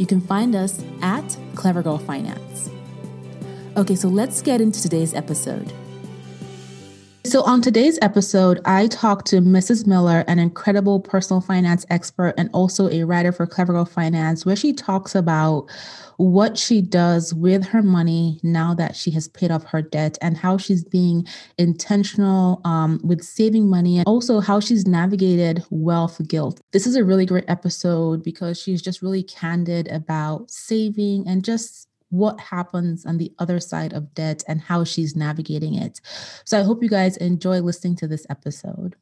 [0.00, 2.70] you can find us at Clever Girl Finance.
[3.76, 5.74] Okay, so let's get into today's episode.
[7.22, 9.86] So, on today's episode, I talked to Mrs.
[9.86, 14.56] Miller, an incredible personal finance expert and also a writer for Clever Girl Finance, where
[14.56, 15.68] she talks about
[16.16, 20.36] what she does with her money now that she has paid off her debt and
[20.36, 21.26] how she's being
[21.58, 26.60] intentional um, with saving money and also how she's navigated wealth guilt.
[26.72, 31.89] This is a really great episode because she's just really candid about saving and just
[32.10, 36.00] what happens on the other side of debt and how she's navigating it.
[36.44, 38.96] So I hope you guys enjoy listening to this episode.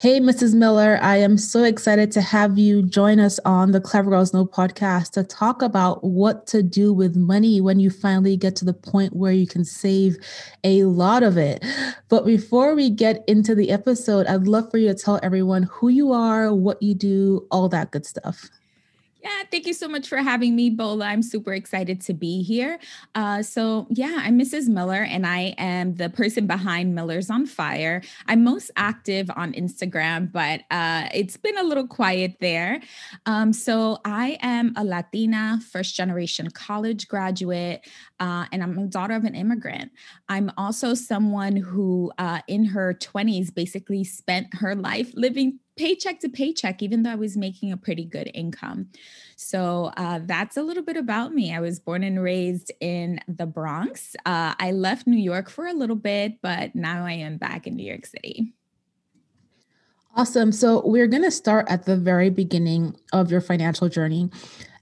[0.00, 0.54] Hey, Mrs.
[0.54, 4.46] Miller, I am so excited to have you join us on the Clever Girls Know
[4.46, 8.72] podcast to talk about what to do with money when you finally get to the
[8.72, 10.16] point where you can save
[10.62, 11.64] a lot of it.
[12.08, 15.88] But before we get into the episode, I'd love for you to tell everyone who
[15.88, 18.48] you are, what you do, all that good stuff.
[19.28, 21.04] Yeah, thank you so much for having me, Bola.
[21.04, 22.78] I'm super excited to be here.
[23.14, 24.68] Uh, so, yeah, I'm Mrs.
[24.68, 28.00] Miller, and I am the person behind Miller's on Fire.
[28.26, 32.80] I'm most active on Instagram, but uh, it's been a little quiet there.
[33.26, 37.86] Um, so, I am a Latina, first generation college graduate,
[38.20, 39.92] uh, and I'm a daughter of an immigrant.
[40.30, 46.28] I'm also someone who, uh, in her 20s, basically spent her life living paycheck to
[46.28, 48.88] paycheck, even though I was making a pretty good income.
[49.36, 51.54] So uh, that's a little bit about me.
[51.54, 54.14] I was born and raised in the Bronx.
[54.26, 57.76] Uh, I left New York for a little bit, but now I am back in
[57.76, 58.52] New York City.
[60.18, 60.50] Awesome.
[60.50, 64.28] So we're going to start at the very beginning of your financial journey.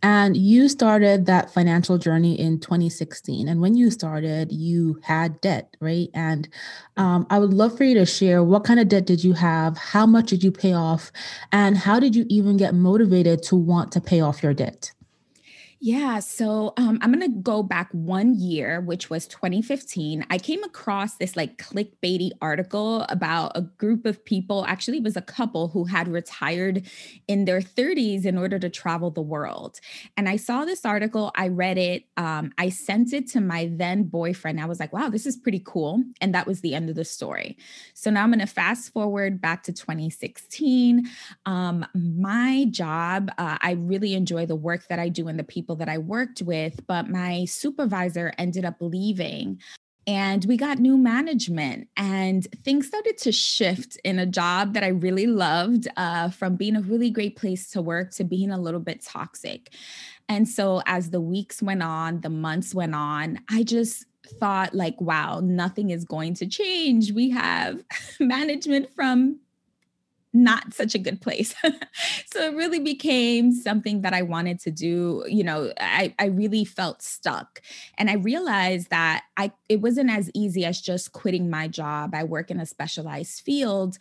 [0.03, 3.47] And you started that financial journey in 2016.
[3.47, 6.09] And when you started, you had debt, right?
[6.15, 6.49] And
[6.97, 9.77] um, I would love for you to share what kind of debt did you have?
[9.77, 11.13] How much did you pay off?
[11.53, 14.93] And how did you even get motivated to want to pay off your debt?
[15.79, 20.25] Yeah, so um, I'm gonna go back one year, which was 2015.
[20.31, 24.65] I came across this like clickbaity article about a group of people.
[24.67, 26.87] Actually, it was a couple who had retired
[27.29, 29.79] in their 30s in order to travel the world.
[30.17, 31.31] And I saw this article.
[31.37, 32.05] I read it.
[32.17, 34.61] Um, I sent it to my then boyfriend.
[34.61, 37.05] I was like, "Wow, this is pretty cool." And that was the end of the
[37.05, 37.59] story.
[37.95, 41.07] So now I'm gonna fast forward back to 2016.
[41.45, 45.66] Um, my job, uh, I really enjoy the work that I do and the people
[45.67, 49.61] people that I worked with, but my supervisor ended up leaving
[50.07, 54.89] and we got new management and things started to shift in a job that i
[54.89, 58.79] really loved uh, from being a really great place to work to being a little
[58.79, 59.73] bit toxic.
[60.29, 64.05] And so as the weeks went on the months went on i just
[64.39, 67.11] thought like wow nothing is going to change.
[67.11, 67.83] We have
[68.21, 69.41] management from
[70.37, 71.55] not such a good place.
[72.27, 75.25] so it really became something that I wanted to do.
[75.27, 77.63] You know, I, I really felt stuck.
[77.97, 82.15] And I realized that I it wasn't as easy as just quitting my job.
[82.15, 83.97] I work in a specialized field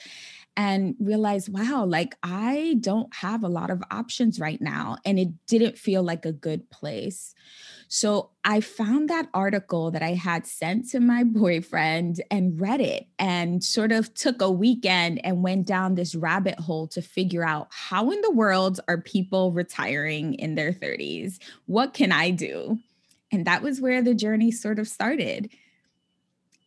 [0.58, 4.98] and realize, wow, like I don't have a lot of options right now.
[5.06, 7.36] And it didn't feel like a good place.
[7.88, 13.08] So I found that article that I had sent to my boyfriend and read it
[13.20, 17.68] and sort of took a weekend and went down this rabbit hole to figure out
[17.72, 21.38] how in the world are people retiring in their 30s?
[21.66, 22.80] What can I do?
[23.32, 25.50] And that was where the journey sort of started.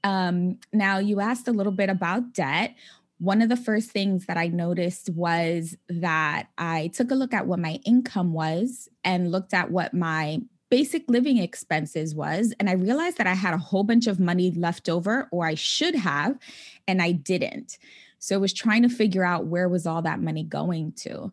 [0.05, 2.75] Um, now, you asked a little bit about debt
[3.19, 7.47] one of the first things that I noticed was that I took a look at
[7.47, 12.53] what my income was and looked at what my basic living expenses was.
[12.61, 15.55] And I realized that I had a whole bunch of money left over, or I
[15.55, 16.39] should have,
[16.87, 17.79] and I didn't.
[18.19, 21.33] So I was trying to figure out where was all that money going to.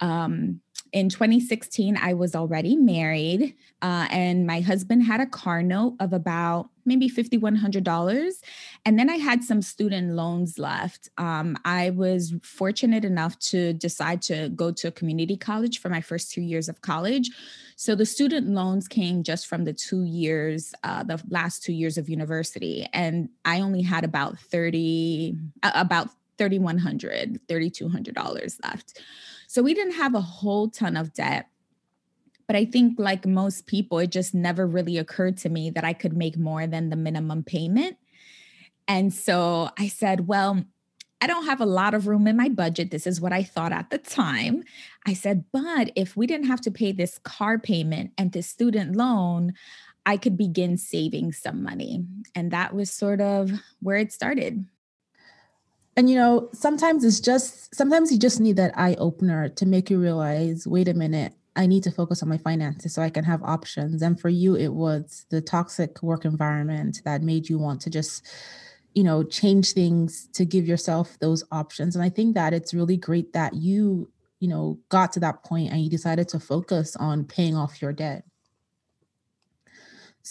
[0.00, 0.60] Um,
[0.92, 6.12] in 2016, I was already married, uh, and my husband had a car note of
[6.12, 8.32] about maybe $5,100.
[8.84, 11.10] And then I had some student loans left.
[11.18, 16.00] Um, I was fortunate enough to decide to go to a community college for my
[16.00, 17.30] first two years of college.
[17.76, 21.98] So the student loans came just from the two years, uh, the last two years
[21.98, 22.88] of university.
[22.92, 26.08] And I only had about 30, uh, about
[26.38, 29.00] $3,100, $3,200 left.
[29.48, 31.48] So we didn't have a whole ton of debt.
[32.46, 35.94] But I think, like most people, it just never really occurred to me that I
[35.94, 37.96] could make more than the minimum payment.
[38.86, 40.64] And so I said, well,
[41.20, 42.90] I don't have a lot of room in my budget.
[42.90, 44.64] This is what I thought at the time.
[45.06, 48.96] I said, but if we didn't have to pay this car payment and this student
[48.96, 49.54] loan,
[50.06, 52.04] I could begin saving some money.
[52.34, 53.50] And that was sort of
[53.80, 54.64] where it started.
[55.98, 59.90] And you know, sometimes it's just sometimes you just need that eye opener to make
[59.90, 63.24] you realize, wait a minute, I need to focus on my finances so I can
[63.24, 64.00] have options.
[64.00, 68.24] And for you, it was the toxic work environment that made you want to just,
[68.94, 71.96] you know, change things to give yourself those options.
[71.96, 74.08] And I think that it's really great that you,
[74.38, 77.92] you know, got to that point and you decided to focus on paying off your
[77.92, 78.22] debt.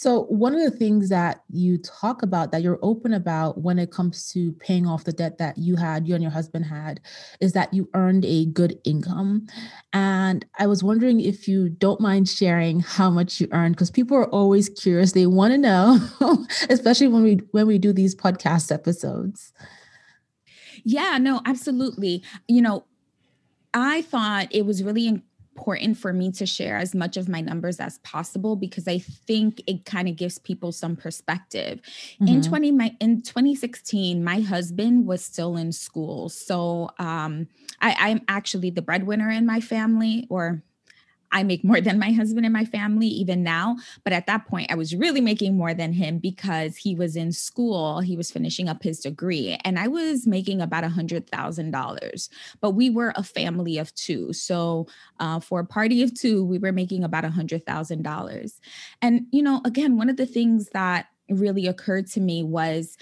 [0.00, 3.90] So, one of the things that you talk about that you're open about when it
[3.90, 7.00] comes to paying off the debt that you had, you and your husband had,
[7.40, 9.48] is that you earned a good income.
[9.92, 14.16] And I was wondering if you don't mind sharing how much you earned because people
[14.16, 15.10] are always curious.
[15.10, 15.98] They want to know,
[16.70, 19.52] especially when we when we do these podcast episodes.
[20.84, 22.22] Yeah, no, absolutely.
[22.46, 22.84] You know,
[23.74, 25.24] I thought it was really
[25.58, 29.60] important for me to share as much of my numbers as possible because I think
[29.66, 31.80] it kind of gives people some perspective.
[32.20, 32.28] Mm-hmm.
[32.28, 36.28] In 20 my in 2016, my husband was still in school.
[36.28, 37.48] So um
[37.80, 40.62] I, I'm actually the breadwinner in my family, or
[41.32, 43.76] I make more than my husband and my family even now.
[44.04, 47.32] But at that point, I was really making more than him because he was in
[47.32, 48.00] school.
[48.00, 52.28] He was finishing up his degree, and I was making about a $100,000.
[52.60, 54.32] But we were a family of two.
[54.32, 54.86] So
[55.20, 58.60] uh, for a party of two, we were making about a $100,000.
[59.02, 62.96] And, you know, again, one of the things that really occurred to me was,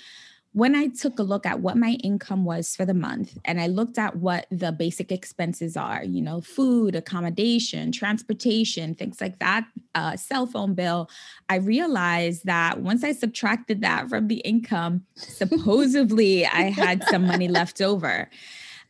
[0.56, 3.66] when I took a look at what my income was for the month and I
[3.66, 9.66] looked at what the basic expenses are, you know, food, accommodation, transportation, things like that,
[9.94, 11.10] uh, cell phone bill,
[11.50, 17.48] I realized that once I subtracted that from the income, supposedly I had some money
[17.48, 18.30] left over.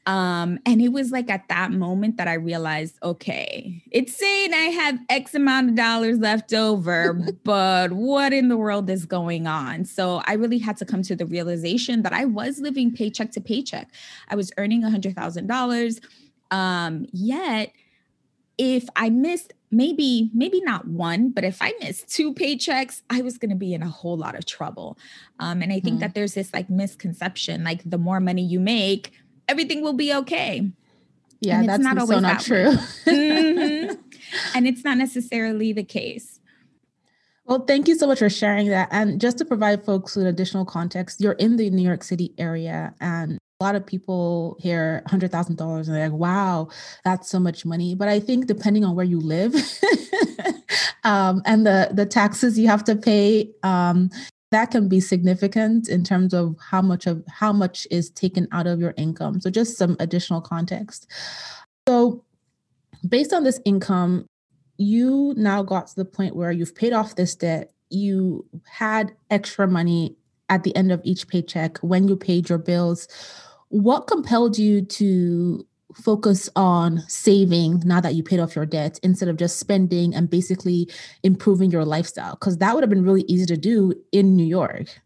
[0.06, 4.66] Um, and it was like at that moment that I realized, okay, it's saying I
[4.66, 7.12] have X amount of dollars left over,
[7.44, 9.84] but what in the world is going on?
[9.84, 13.40] So I really had to come to the realization that I was living paycheck to
[13.40, 13.90] paycheck.
[14.28, 16.00] I was earning a hundred thousand dollars.
[16.52, 17.72] Um, yet
[18.58, 23.36] if I missed maybe maybe not one but if i missed two paychecks i was
[23.36, 24.96] going to be in a whole lot of trouble
[25.40, 25.98] um, and i think mm-hmm.
[25.98, 29.10] that there's this like misconception like the more money you make
[29.48, 30.70] everything will be okay.
[31.40, 32.72] Yeah, that's not always so not true.
[33.04, 33.94] mm-hmm.
[34.54, 36.40] And it's not necessarily the case.
[37.44, 38.88] Well, thank you so much for sharing that.
[38.90, 42.94] And just to provide folks with additional context, you're in the New York City area
[43.00, 46.68] and a lot of people hear $100,000 and they're like, wow,
[47.04, 47.94] that's so much money.
[47.94, 49.54] But I think depending on where you live
[51.04, 54.10] um, and the, the taxes you have to pay, um,
[54.50, 58.66] that can be significant in terms of how much of how much is taken out
[58.66, 59.40] of your income.
[59.40, 61.10] So just some additional context.
[61.88, 62.24] So
[63.08, 64.26] based on this income,
[64.78, 69.66] you now got to the point where you've paid off this debt, you had extra
[69.66, 70.16] money
[70.48, 73.08] at the end of each paycheck when you paid your bills.
[73.68, 79.28] What compelled you to focus on saving now that you paid off your debt instead
[79.28, 80.88] of just spending and basically
[81.22, 85.00] improving your lifestyle because that would have been really easy to do in New York.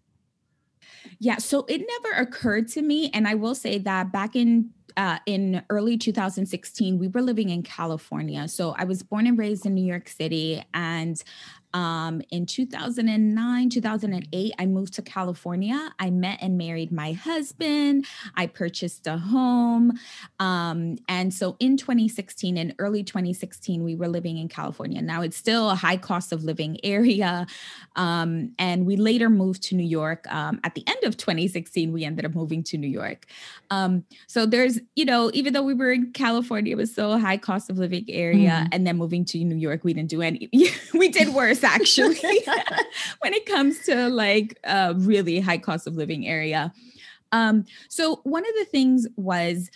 [1.19, 5.19] Yeah, so it never occurred to me and I will say that back in uh,
[5.27, 8.49] in early 2016, we were living in California.
[8.49, 10.63] So I was born and raised in New York City.
[10.75, 11.23] And
[11.73, 15.93] um, in 2009, 2008, I moved to California.
[15.99, 18.07] I met and married my husband.
[18.35, 19.93] I purchased a home.
[20.39, 25.01] Um, and so in 2016, in early 2016, we were living in California.
[25.01, 27.47] Now it's still a high cost of living area.
[27.97, 30.27] Um, and we later moved to New York.
[30.33, 33.27] Um, at the end of 2016, we ended up moving to New York.
[33.71, 37.19] Um, so there's, you know, even though we were in California, it was still a
[37.19, 38.51] high cost of living area.
[38.51, 38.69] Mm-hmm.
[38.73, 40.49] And then moving to New York, we didn't do any,
[40.95, 42.21] we did worse actually.
[43.21, 46.73] When it comes to like a really high cost of living area.
[47.33, 49.71] Um, so one of the things was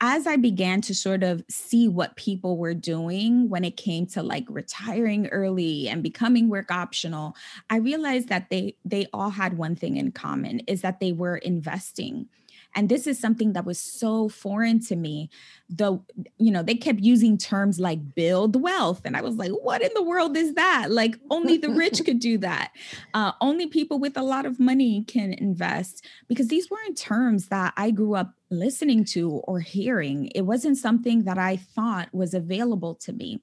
[0.00, 4.22] as I began to sort of see what people were doing when it came to
[4.22, 7.36] like retiring early and becoming work optional,
[7.68, 11.36] I realized that they they all had one thing in common is that they were
[11.36, 12.28] investing
[12.74, 15.30] and this is something that was so foreign to me.
[15.68, 16.00] The
[16.38, 19.90] you know they kept using terms like build wealth and i was like what in
[19.94, 20.90] the world is that?
[20.90, 22.72] Like only the rich could do that.
[23.14, 27.72] Uh, only people with a lot of money can invest because these weren't terms that
[27.76, 30.26] i grew up listening to or hearing.
[30.34, 33.40] It wasn't something that i thought was available to me.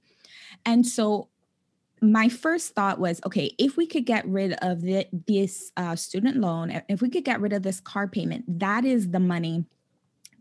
[0.65, 1.29] And so
[2.01, 6.37] my first thought was okay if we could get rid of the, this uh, student
[6.37, 9.65] loan if we could get rid of this car payment that is the money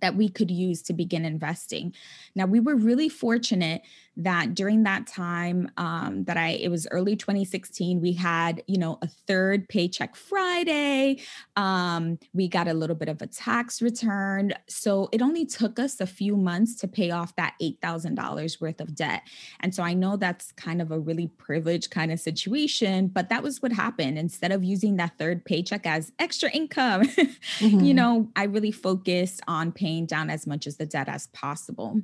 [0.06, 1.92] that we could use to begin investing
[2.36, 3.82] now we were really fortunate
[4.16, 8.98] that during that time um, that I it was early 2016, we had you know
[9.02, 11.20] a third paycheck Friday.
[11.56, 16.00] Um, we got a little bit of a tax return, so it only took us
[16.00, 19.22] a few months to pay off that eight thousand dollars worth of debt.
[19.60, 23.42] And so I know that's kind of a really privileged kind of situation, but that
[23.42, 24.18] was what happened.
[24.18, 27.80] Instead of using that third paycheck as extra income, mm-hmm.
[27.80, 32.02] you know, I really focused on paying down as much as the debt as possible.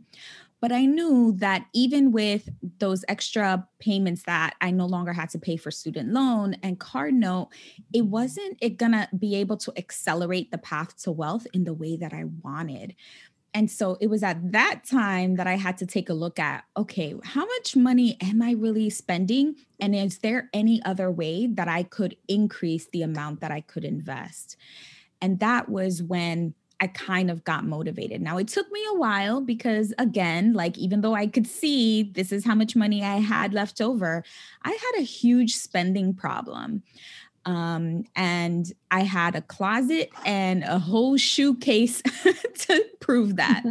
[0.62, 5.38] But I knew that even with those extra payments that I no longer had to
[5.38, 7.48] pay for student loan and card note,
[7.92, 11.96] it wasn't it gonna be able to accelerate the path to wealth in the way
[11.96, 12.94] that I wanted.
[13.54, 16.64] And so it was at that time that I had to take a look at
[16.76, 19.56] okay, how much money am I really spending?
[19.80, 23.84] And is there any other way that I could increase the amount that I could
[23.84, 24.56] invest?
[25.20, 28.20] And that was when I kind of got motivated.
[28.20, 32.32] Now, it took me a while because, again, like even though I could see this
[32.32, 34.24] is how much money I had left over,
[34.64, 36.82] I had a huge spending problem.
[37.44, 42.02] Um, and I had a closet and a whole shoe case
[42.58, 43.62] to prove that.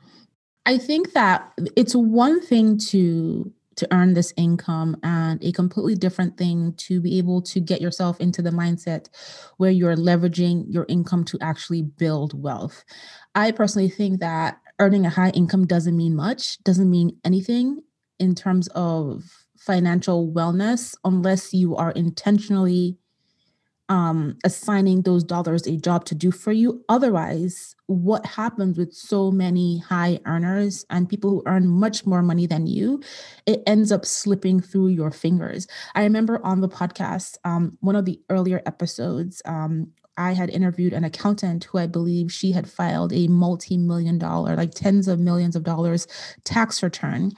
[0.66, 6.36] I think that it's one thing to to earn this income and a completely different
[6.36, 9.08] thing to be able to get yourself into the mindset
[9.56, 12.84] where you're leveraging your income to actually build wealth.
[13.34, 17.82] I personally think that earning a high income doesn't mean much, doesn't mean anything
[18.18, 22.96] in terms of financial wellness unless you are intentionally
[23.90, 26.82] um, assigning those dollars a job to do for you.
[26.88, 32.46] Otherwise, what happens with so many high earners and people who earn much more money
[32.46, 33.02] than you,
[33.46, 35.66] it ends up slipping through your fingers.
[35.96, 39.88] I remember on the podcast, um, one of the earlier episodes, um,
[40.20, 44.54] I had interviewed an accountant who I believe she had filed a multi million dollar,
[44.54, 46.06] like tens of millions of dollars
[46.44, 47.32] tax return.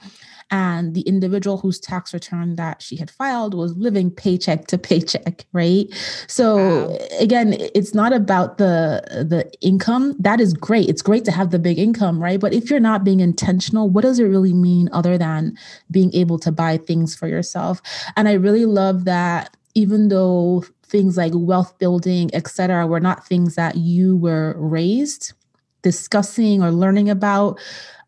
[0.51, 5.45] And the individual whose tax return that she had filed was living paycheck to paycheck
[5.53, 5.87] right?
[6.27, 6.97] So wow.
[7.19, 10.15] again it's not about the the income.
[10.19, 10.89] That is great.
[10.89, 12.39] It's great to have the big income right?
[12.39, 15.57] But if you're not being intentional what does it really mean other than
[15.89, 17.81] being able to buy things for yourself?
[18.17, 20.63] And i really love that even though
[20.93, 25.33] things like wealth building et cetera, were not things that you were raised
[25.81, 27.59] discussing or learning about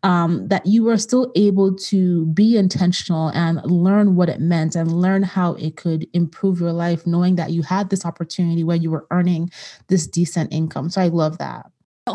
[0.02, 4.92] um, that you were still able to be intentional and learn what it meant and
[4.92, 8.90] learn how it could improve your life, knowing that you had this opportunity where you
[8.90, 9.50] were earning
[9.88, 10.88] this decent income.
[10.90, 11.66] So I love that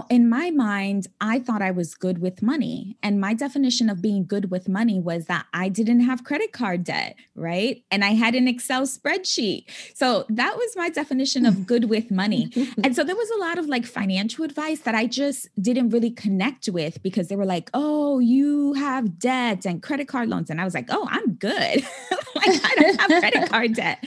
[0.09, 2.95] in my mind, I thought I was good with money.
[3.03, 6.85] And my definition of being good with money was that I didn't have credit card
[6.85, 7.83] debt, right?
[7.91, 9.65] And I had an Excel spreadsheet.
[9.93, 12.51] So that was my definition of good with money.
[12.83, 16.11] and so there was a lot of like financial advice that I just didn't really
[16.11, 20.49] connect with because they were like, oh, you have debt and credit card loans.
[20.49, 21.83] And I was like, oh, I'm good.
[22.35, 24.05] like I don't have credit card debt.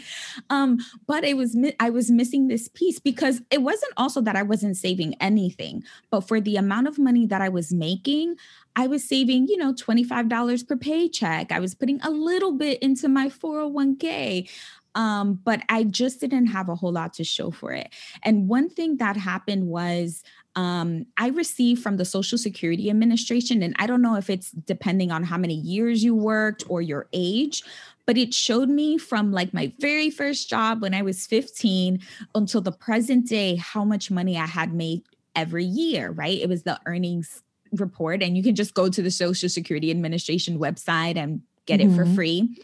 [0.49, 4.43] Um, but it was, I was missing this piece because it wasn't also that I
[4.43, 5.74] wasn't saving anything
[6.11, 8.37] but for the amount of money that I was making,
[8.77, 11.53] I was saving, you know, $25 per paycheck.
[11.53, 14.49] I was putting a little bit into my 401k.
[14.97, 17.91] Um, but I just didn't have a whole lot to show for it.
[18.23, 20.23] And one thing that happened was
[20.57, 25.11] um, I received from the Social Security Administration, and I don't know if it's depending
[25.11, 27.65] on how many years you worked or your age,
[28.07, 32.01] but it showed me from like my very first job when I was 15
[32.35, 35.03] until the present day how much money I had made
[35.35, 36.41] every year, right?
[36.41, 40.59] It was the earnings report, and you can just go to the Social Security Administration
[40.59, 41.93] website and get mm-hmm.
[41.93, 42.15] it for mm-hmm.
[42.15, 42.63] free.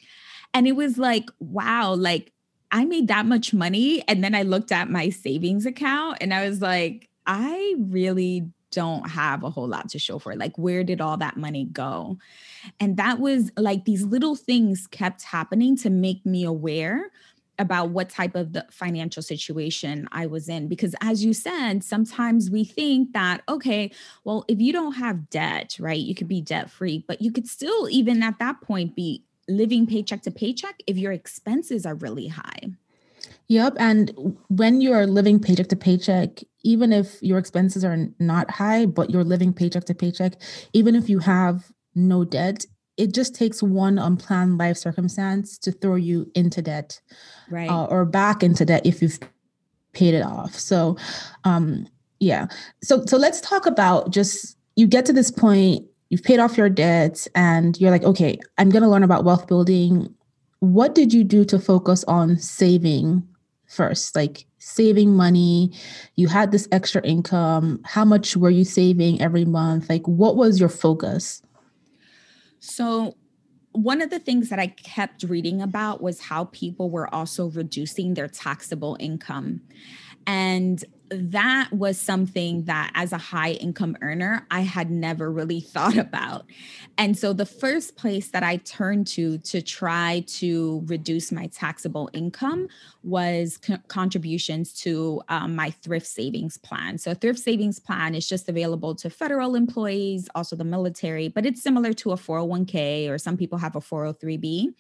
[0.52, 2.32] And it was like, wow, like
[2.70, 4.02] I made that much money.
[4.08, 9.10] And then I looked at my savings account and I was like, I really don't
[9.10, 10.38] have a whole lot to show for it.
[10.38, 12.18] Like, where did all that money go?
[12.78, 17.10] And that was like these little things kept happening to make me aware
[17.60, 22.50] about what type of the financial situation I was in because as you said sometimes
[22.50, 23.92] we think that okay
[24.24, 27.46] well if you don't have debt right you could be debt free but you could
[27.46, 32.28] still even at that point be living paycheck to paycheck if your expenses are really
[32.28, 32.70] high
[33.48, 33.76] Yep.
[33.78, 39.10] And when you're living paycheck to paycheck, even if your expenses are not high, but
[39.10, 40.34] you're living paycheck to paycheck,
[40.72, 42.64] even if you have no debt,
[43.00, 47.00] it just takes one unplanned life circumstance to throw you into debt
[47.48, 47.70] right.
[47.70, 49.18] uh, or back into debt if you've
[49.94, 50.54] paid it off.
[50.54, 50.98] So
[51.44, 51.86] um
[52.20, 52.46] yeah.
[52.82, 56.68] So so let's talk about just you get to this point you've paid off your
[56.68, 60.14] debts and you're like okay i'm going to learn about wealth building.
[60.58, 63.26] What did you do to focus on saving
[63.66, 64.14] first?
[64.14, 65.72] Like saving money
[66.16, 69.88] you had this extra income how much were you saving every month?
[69.88, 71.40] Like what was your focus
[72.60, 73.16] so,
[73.72, 78.14] one of the things that I kept reading about was how people were also reducing
[78.14, 79.62] their taxable income.
[80.26, 85.96] And that was something that as a high income earner i had never really thought
[85.96, 86.44] about.
[86.98, 92.10] And so the first place that i turned to to try to reduce my taxable
[92.12, 92.68] income
[93.02, 96.98] was co- contributions to um, my thrift savings plan.
[96.98, 101.62] So thrift savings plan is just available to federal employees also the military but it's
[101.62, 104.74] similar to a 401k or some people have a 403b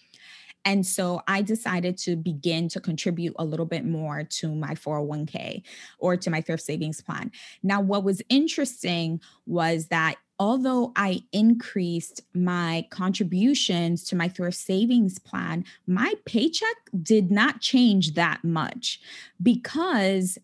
[0.64, 5.62] and so I decided to begin to contribute a little bit more to my 401k
[5.98, 7.32] or to my thrift savings plan.
[7.62, 15.18] Now, what was interesting was that although I increased my contributions to my thrift savings
[15.18, 19.00] plan, my paycheck did not change that much
[19.42, 20.38] because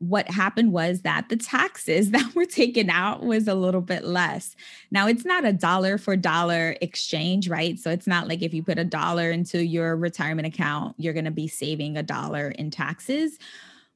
[0.00, 4.56] what happened was that the taxes that were taken out was a little bit less.
[4.90, 7.78] Now, it's not a dollar for dollar exchange, right?
[7.78, 11.26] So it's not like if you put a dollar into your retirement account, you're going
[11.26, 13.38] to be saving a dollar in taxes.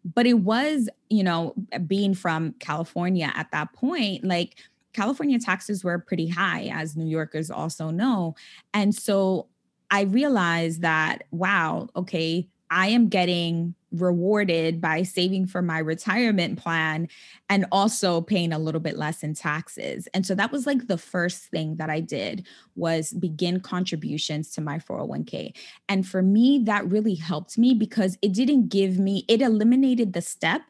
[0.05, 1.55] But it was, you know,
[1.87, 4.57] being from California at that point, like
[4.93, 8.37] California taxes were pretty high, as New Yorkers also know.
[8.75, 9.49] And so
[9.91, 17.09] I realized that, wow, okay, I am getting rewarded by saving for my retirement plan
[17.49, 20.09] and also paying a little bit less in taxes.
[20.15, 24.61] And so that was like the first thing that I did was begin contributions to
[24.61, 25.55] my 401k.
[25.89, 30.23] And for me that really helped me because it didn't give me it eliminated the
[30.23, 30.63] step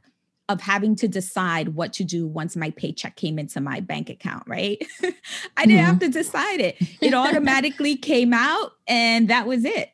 [0.48, 4.44] of having to decide what to do once my paycheck came into my bank account,
[4.46, 4.84] right?
[5.56, 5.87] I didn't mm-hmm.
[5.87, 6.76] have to decide it.
[7.00, 9.93] It automatically came out and that was it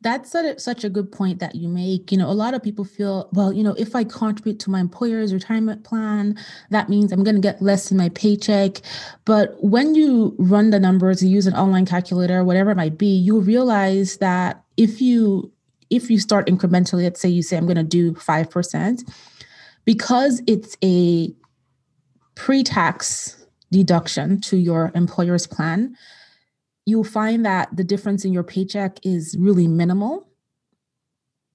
[0.00, 2.12] that's such a good point that you make.
[2.12, 4.78] You know, a lot of people feel, well, you know, if I contribute to my
[4.78, 6.38] employer's retirement plan,
[6.70, 8.80] that means I'm going to get less in my paycheck.
[9.24, 13.08] But when you run the numbers, you use an online calculator, whatever it might be,
[13.08, 15.50] you'll realize that if you
[15.90, 19.10] if you start incrementally, let's say you say I'm going to do 5%,
[19.84, 21.32] because it's a
[22.34, 25.96] pre-tax deduction to your employer's plan,
[26.88, 30.26] you'll find that the difference in your paycheck is really minimal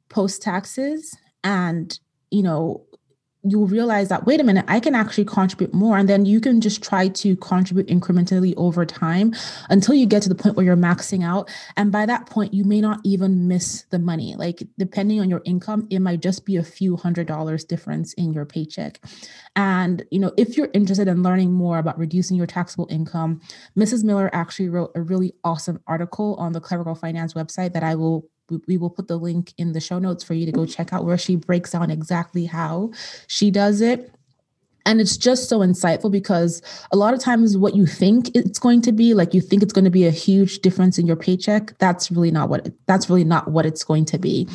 [0.10, 2.86] post taxes and you know
[3.44, 6.62] you'll realize that wait a minute i can actually contribute more and then you can
[6.62, 9.34] just try to contribute incrementally over time
[9.70, 11.50] until you get to the point where you're maxing out.
[11.78, 14.36] And by that point you may not even miss the money.
[14.36, 18.34] Like depending on your income it might just be a few hundred dollars difference in
[18.34, 19.00] your paycheck.
[19.56, 23.42] And you know if you're interested in learning more about reducing your taxable income
[23.78, 27.84] mrs miller actually wrote a really awesome article on the clever girl finance website that
[27.84, 28.28] i will
[28.68, 31.06] we will put the link in the show notes for you to go check out
[31.06, 32.92] where she breaks down exactly how
[33.28, 34.14] she does it.
[34.86, 36.62] And it's just so insightful because
[36.92, 39.72] a lot of times what you think it's going to be like you think it's
[39.72, 43.24] going to be a huge difference in your paycheck that's really not what that's really
[43.24, 44.48] not what it's going to be.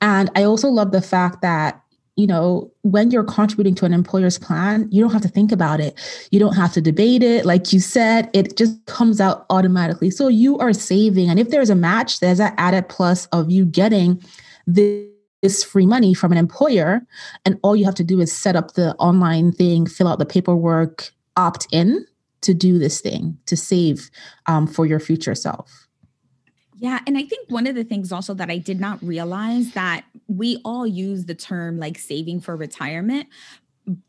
[0.00, 1.80] And i also love the fact that
[2.16, 5.80] you know, when you're contributing to an employer's plan, you don't have to think about
[5.80, 5.98] it.
[6.30, 7.44] You don't have to debate it.
[7.44, 10.10] Like you said, it just comes out automatically.
[10.10, 11.28] So you are saving.
[11.28, 14.22] And if there's a match, there's that added plus of you getting
[14.66, 17.06] this free money from an employer.
[17.44, 20.26] And all you have to do is set up the online thing, fill out the
[20.26, 22.06] paperwork, opt in
[22.40, 24.10] to do this thing, to save
[24.46, 25.85] um, for your future self.
[26.78, 27.00] Yeah.
[27.06, 30.60] And I think one of the things also that I did not realize that we
[30.64, 33.28] all use the term like saving for retirement,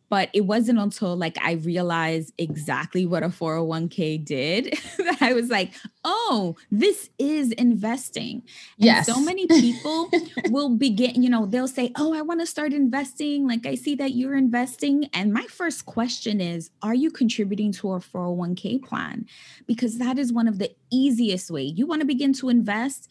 [0.09, 5.49] but it wasn't until like I realized exactly what a 401k did that I was
[5.49, 8.43] like, oh, this is investing.
[8.77, 9.05] And yes.
[9.05, 10.09] so many people
[10.49, 13.47] will begin, you know, they'll say, oh, I want to start investing.
[13.47, 15.09] Like I see that you're investing.
[15.13, 19.25] And my first question is, are you contributing to a 401k plan?
[19.65, 21.63] Because that is one of the easiest way.
[21.63, 23.09] You want to begin to invest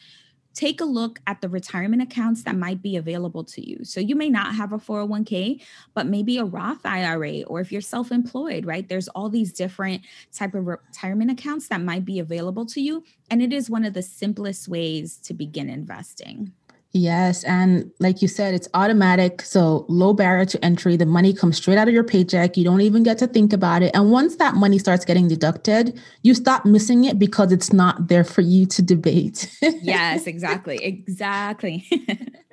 [0.57, 3.85] take a look at the retirement accounts that might be available to you.
[3.85, 5.61] So you may not have a 401k,
[5.93, 8.89] but maybe a Roth IRA or if you're self-employed, right?
[8.89, 13.43] There's all these different type of retirement accounts that might be available to you and
[13.43, 16.53] it is one of the simplest ways to begin investing.
[16.97, 17.45] Yes.
[17.45, 19.43] And like you said, it's automatic.
[19.43, 20.97] So low barrier to entry.
[20.97, 22.57] The money comes straight out of your paycheck.
[22.57, 23.95] You don't even get to think about it.
[23.95, 28.25] And once that money starts getting deducted, you stop missing it because it's not there
[28.25, 29.55] for you to debate.
[29.61, 30.83] yes, exactly.
[30.83, 31.87] Exactly.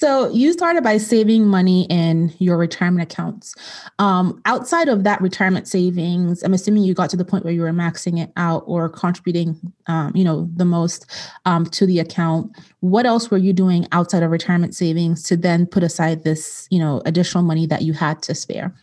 [0.00, 3.54] So you started by saving money in your retirement accounts.
[3.98, 7.60] Um, outside of that retirement savings, I'm assuming you got to the point where you
[7.60, 11.04] were maxing it out or contributing, um, you know, the most
[11.44, 12.50] um, to the account.
[12.80, 16.78] What else were you doing outside of retirement savings to then put aside this, you
[16.78, 18.74] know, additional money that you had to spare?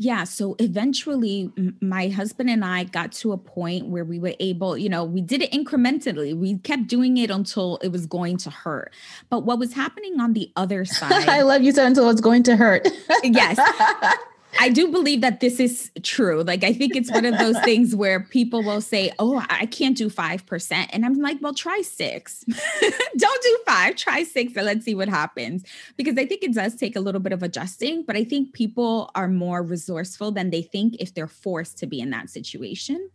[0.00, 0.22] Yeah.
[0.22, 4.88] So eventually, my husband and I got to a point where we were able, you
[4.88, 6.36] know, we did it incrementally.
[6.36, 8.94] We kept doing it until it was going to hurt.
[9.28, 11.28] But what was happening on the other side?
[11.28, 12.86] I love you said until it's going to hurt.
[13.24, 13.58] yes.
[14.60, 16.42] I do believe that this is true.
[16.42, 19.96] Like, I think it's one of those things where people will say, Oh, I can't
[19.96, 20.86] do 5%.
[20.92, 22.44] And I'm like, Well, try six.
[22.80, 25.64] Don't do five, try six, and let's see what happens.
[25.96, 29.10] Because I think it does take a little bit of adjusting, but I think people
[29.14, 33.10] are more resourceful than they think if they're forced to be in that situation.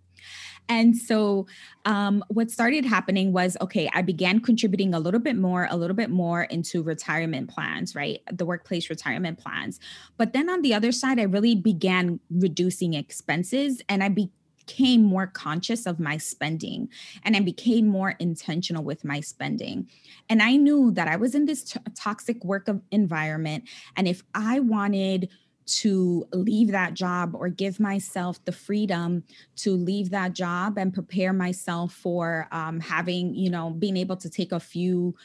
[0.70, 1.48] And so
[1.86, 5.96] um, what started happening was okay, I began contributing a little bit more, a little
[5.96, 8.22] bit more into retirement plans, right?
[8.32, 9.80] The workplace retirement plans.
[10.18, 15.28] But then on the other side, I really began reducing expenses and I became more
[15.28, 16.90] conscious of my spending
[17.24, 19.90] and I became more intentional with my spending.
[20.30, 23.68] And I knew that I was in this t- toxic work environment.
[23.98, 25.30] And if I wanted
[25.66, 29.24] to leave that job or give myself the freedom
[29.58, 34.30] to leave that job and prepare myself for um, having, you know, being able to
[34.30, 35.16] take a few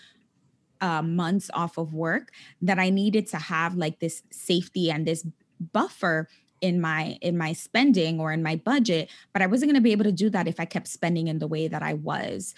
[0.81, 5.27] uh, months off of work, that I needed to have like this safety and this
[5.73, 6.29] buffer
[6.61, 9.93] in my in my spending or in my budget but i wasn't going to be
[9.93, 12.55] able to do that if i kept spending in the way that i was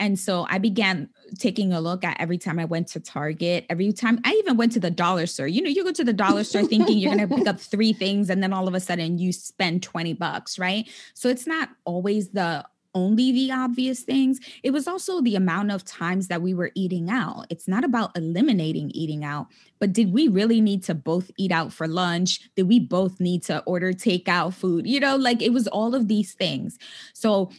[0.00, 3.92] and so I began taking a look at every time I went to Target, every
[3.92, 5.46] time I even went to the dollar store.
[5.46, 7.92] You know, you go to the dollar store thinking you're going to pick up three
[7.92, 10.88] things and then all of a sudden you spend 20 bucks, right?
[11.12, 14.40] So it's not always the only the obvious things.
[14.64, 17.46] It was also the amount of times that we were eating out.
[17.50, 19.46] It's not about eliminating eating out,
[19.78, 22.50] but did we really need to both eat out for lunch?
[22.56, 24.86] Did we both need to order takeout food?
[24.86, 26.78] You know, like it was all of these things.
[27.12, 27.50] So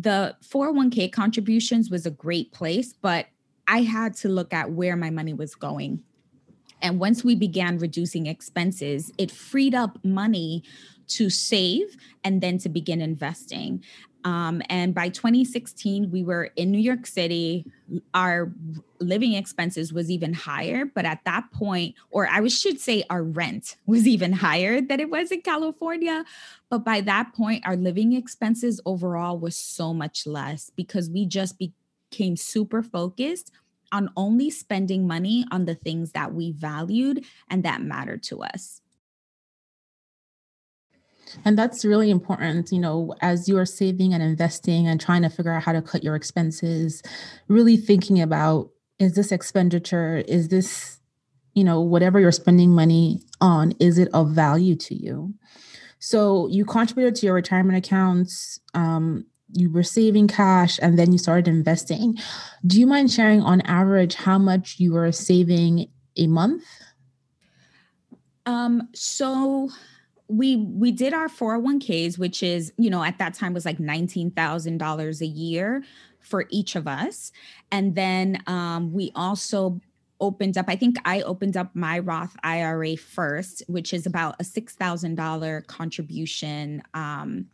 [0.00, 3.26] the 401k contributions was a great place, but
[3.66, 6.02] I had to look at where my money was going.
[6.80, 10.62] And once we began reducing expenses, it freed up money
[11.08, 13.82] to save and then to begin investing.
[14.24, 17.64] Um, and by 2016, we were in New York City.
[18.14, 18.52] Our
[19.00, 23.76] living expenses was even higher, but at that point, or I should say, our rent
[23.86, 26.24] was even higher than it was in California.
[26.68, 31.56] But by that point, our living expenses overall was so much less because we just
[31.58, 33.52] became super focused
[33.92, 38.82] on only spending money on the things that we valued and that mattered to us.
[41.44, 45.28] And that's really important, you know, as you are saving and investing and trying to
[45.28, 47.02] figure out how to cut your expenses,
[47.48, 50.98] really thinking about is this expenditure, is this,
[51.54, 55.34] you know, whatever you're spending money on, is it of value to you?
[56.00, 61.18] So you contributed to your retirement accounts, um, you were saving cash, and then you
[61.18, 62.16] started investing.
[62.66, 66.64] Do you mind sharing on average how much you were saving a month?
[68.46, 69.70] Um, so
[70.28, 75.20] we we did our 401ks which is you know at that time was like $19000
[75.20, 75.82] a year
[76.20, 77.32] for each of us.
[77.72, 79.80] And then um, we also
[80.20, 84.42] opened up i think i opened up my roth ira first which is about a
[84.42, 87.46] $6000 contribution um,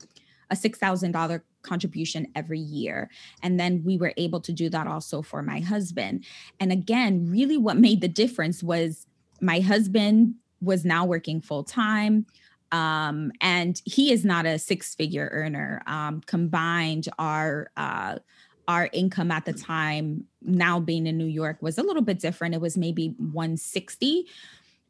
[0.50, 3.10] a $6000 contribution every year.
[3.42, 6.24] And then we were able to do that also for my husband.
[6.60, 9.06] And again really what made the difference was
[9.40, 12.26] my husband was now working full time
[12.74, 15.80] um, and he is not a six figure earner.
[15.86, 18.16] Um, combined, our uh,
[18.66, 22.54] our income at the time, now being in New York, was a little bit different.
[22.54, 24.26] It was maybe 160.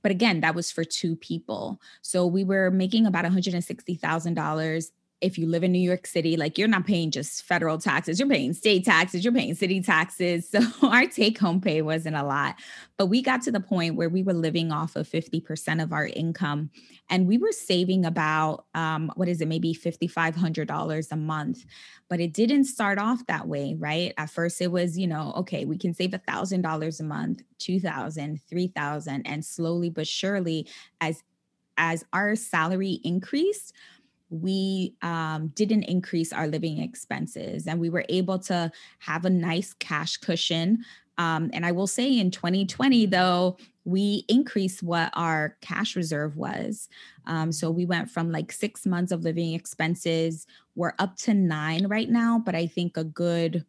[0.00, 1.78] But again, that was for two people.
[2.00, 4.90] So we were making about $160,000
[5.24, 8.28] if you live in New York City, like you're not paying just federal taxes, you're
[8.28, 10.54] paying state taxes, you're paying city taxes.
[10.54, 12.56] So our take home pay wasn't a lot.
[12.96, 16.06] But we got to the point where we were living off of 50% of our
[16.06, 16.70] income
[17.10, 21.64] and we were saving about, um, what is it, maybe $5,500 a month.
[22.08, 24.12] But it didn't start off that way, right?
[24.16, 29.26] At first it was, you know, okay, we can save $1,000 a month, 2000 3000
[29.26, 30.68] and slowly but surely
[31.00, 31.22] as
[31.76, 33.72] as our salary increased,
[34.40, 39.74] we um, didn't increase our living expenses and we were able to have a nice
[39.74, 40.84] cash cushion.
[41.18, 46.88] Um, and I will say in 2020, though, we increased what our cash reserve was.
[47.26, 51.86] Um, so we went from like six months of living expenses, we're up to nine
[51.86, 53.64] right now, but I think a good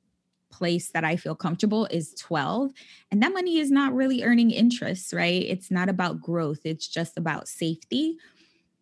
[0.51, 2.71] place that I feel comfortable is 12.
[3.11, 5.43] And that money is not really earning interest, right?
[5.43, 8.17] It's not about growth, it's just about safety.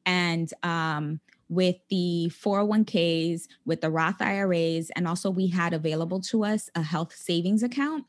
[0.06, 6.43] And um, with the 401ks, with the Roth IRAs, and also we had available to
[6.43, 8.06] us a health savings account.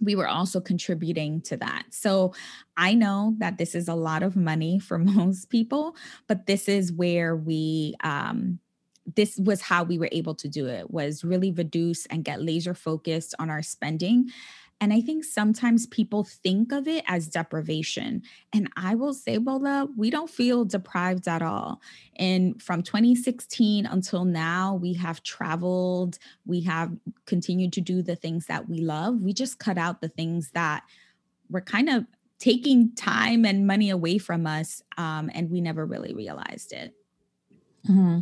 [0.00, 1.84] We were also contributing to that.
[1.90, 2.32] So
[2.76, 6.92] I know that this is a lot of money for most people, but this is
[6.92, 8.60] where we um,
[9.16, 12.74] this was how we were able to do it was really reduce and get laser
[12.74, 14.30] focused on our spending
[14.80, 18.22] and I think sometimes people think of it as deprivation.
[18.52, 21.82] And I will say, Bola, we don't feel deprived at all.
[22.16, 26.92] And from 2016 until now, we have traveled, we have
[27.26, 29.20] continued to do the things that we love.
[29.20, 30.84] We just cut out the things that
[31.50, 32.06] were kind of
[32.38, 34.82] taking time and money away from us.
[34.96, 36.94] Um, and we never really realized it.
[37.86, 38.20] Mm-hmm.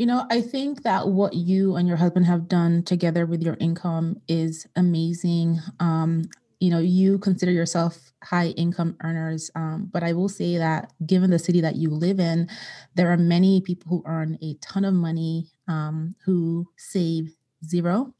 [0.00, 3.58] You know, I think that what you and your husband have done together with your
[3.60, 5.60] income is amazing.
[5.78, 6.22] Um,
[6.58, 11.28] you know, you consider yourself high income earners, um, but I will say that given
[11.28, 12.48] the city that you live in,
[12.94, 18.14] there are many people who earn a ton of money um, who save zero.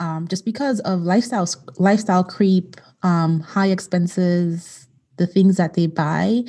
[0.00, 6.44] Um, just because of lifestyle lifestyle creep, um, high expenses, the things that they buy,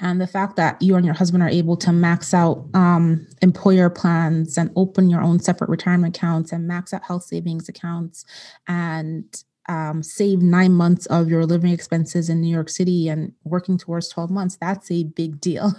[0.00, 3.90] and the fact that you and your husband are able to max out um, employer
[3.90, 8.24] plans and open your own separate retirement accounts and max out health savings accounts
[8.66, 13.78] and um, save nine months of your living expenses in New York City and working
[13.78, 15.72] towards 12 months, that's a big deal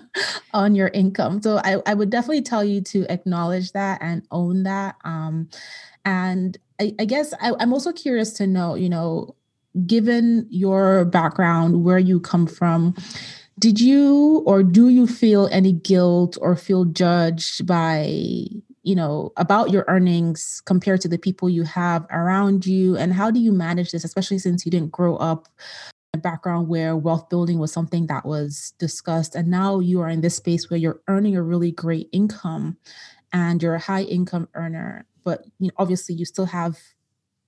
[0.52, 1.40] on your income.
[1.40, 4.96] So I, I, would definitely tell you to acknowledge that and own that.
[5.04, 5.50] Um,
[6.04, 9.36] and I, I guess I, I'm also curious to know, you know,
[9.86, 12.96] given your background, where you come from,
[13.58, 18.06] did you or do you feel any guilt or feel judged by
[18.82, 22.96] you know about your earnings compared to the people you have around you?
[22.96, 25.48] And how do you manage this especially since you didn't grow up
[26.14, 30.08] in a background where wealth building was something that was discussed and now you are
[30.08, 32.76] in this space where you're earning a really great income
[33.32, 36.78] and you're a high income earner but you know, obviously you still have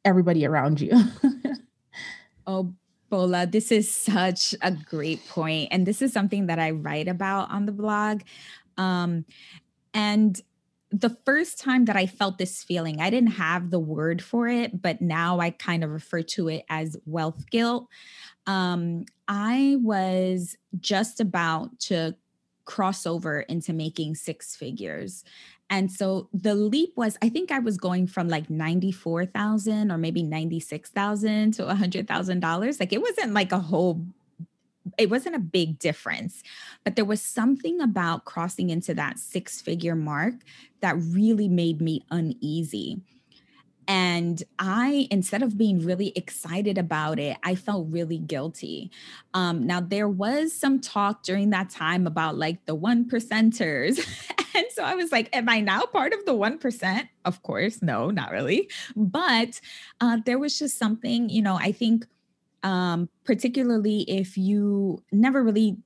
[0.05, 0.93] everybody around you?
[2.47, 2.75] Oh
[3.11, 7.51] Bola, this is such a great point, and this is something that I write about
[7.51, 8.23] on the blog.
[8.79, 9.25] Um,
[9.93, 10.41] and
[10.93, 14.81] the first time that I felt this feeling, I didn't have the word for it,
[14.81, 17.89] but now I kind of refer to it as wealth guilt.
[18.47, 22.17] Um, I was just about to
[22.65, 25.25] cross over into making six figures.
[25.71, 30.23] And so the leap was, I think I was going from like 94,000 or maybe
[30.23, 32.81] 96,000 to $100,000.
[32.81, 34.05] Like it wasn't like a whole,
[34.99, 36.43] it wasn't a big difference,
[36.83, 40.35] but there was something about crossing into that six figure mark
[40.81, 43.01] that really made me uneasy.
[43.91, 48.93] And I, instead of being really excited about it, I felt really guilty.
[49.35, 53.99] Um, now, there was some talk during that time about like the one percenters.
[54.55, 57.09] and so I was like, Am I now part of the 1%?
[57.25, 58.71] Of course, no, not really.
[58.95, 59.61] But
[60.01, 62.07] uh, there was just something, you know, I think
[62.63, 65.79] um, particularly if you never really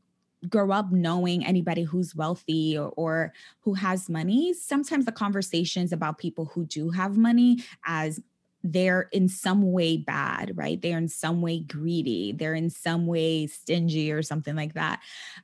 [0.50, 6.18] grow up knowing anybody who's wealthy or, or, who has money, sometimes the conversations about
[6.18, 8.20] people who do have money as
[8.62, 10.80] they're in some way bad, right?
[10.80, 15.00] They're in some way greedy, they're in some way stingy or something like that.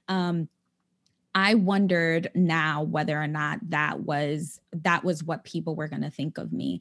[0.08, 0.48] Um,
[1.34, 6.10] I wondered now whether or not that was that was what people were going to
[6.10, 6.80] think of me.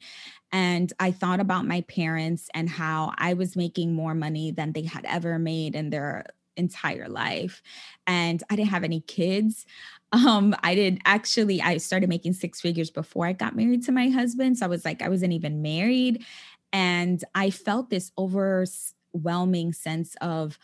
[0.50, 4.82] And I thought about my parents and how I was making more money than they
[4.82, 7.62] had ever made in their entire life.
[8.06, 9.66] And I didn't have any kids.
[10.12, 14.08] Um, I did actually, I started making six figures before I got married to my
[14.08, 14.58] husband.
[14.58, 16.24] So I was like, I wasn't even married.
[16.72, 20.58] And I felt this overwhelming sense of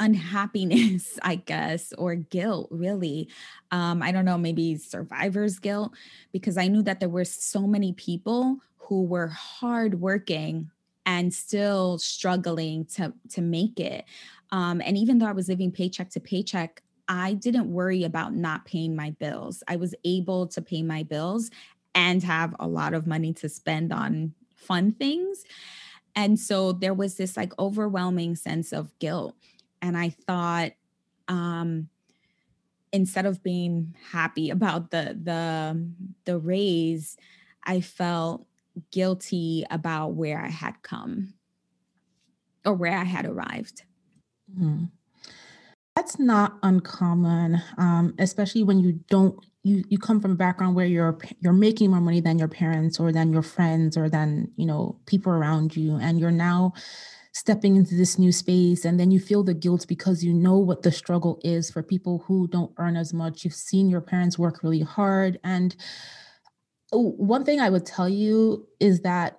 [0.00, 3.28] unhappiness, I guess, or guilt, really.
[3.70, 5.92] Um, I don't know, maybe survivor's guilt,
[6.32, 10.70] because I knew that there were so many people who were hardworking
[11.06, 14.04] and still struggling to to make it.
[14.50, 18.64] Um, and even though I was living paycheck to paycheck, I didn't worry about not
[18.64, 19.62] paying my bills.
[19.66, 21.50] I was able to pay my bills
[21.94, 25.44] and have a lot of money to spend on fun things.
[26.14, 29.34] And so there was this like overwhelming sense of guilt.
[29.80, 30.72] And I thought,
[31.28, 31.88] um,
[32.92, 35.88] instead of being happy about the the
[36.24, 37.16] the raise,
[37.64, 38.46] I felt
[38.90, 41.34] guilty about where I had come
[42.64, 43.82] or where I had arrived.
[44.50, 44.84] Mm-hmm.
[45.96, 50.86] That's not uncommon, um, especially when you don't you you come from a background where
[50.86, 54.66] you're you're making more money than your parents or than your friends or than you
[54.66, 56.72] know people around you, and you're now
[57.34, 60.82] stepping into this new space and then you feel the guilt because you know what
[60.82, 64.62] the struggle is for people who don't earn as much you've seen your parents work
[64.62, 65.74] really hard and
[66.92, 69.38] one thing I would tell you is that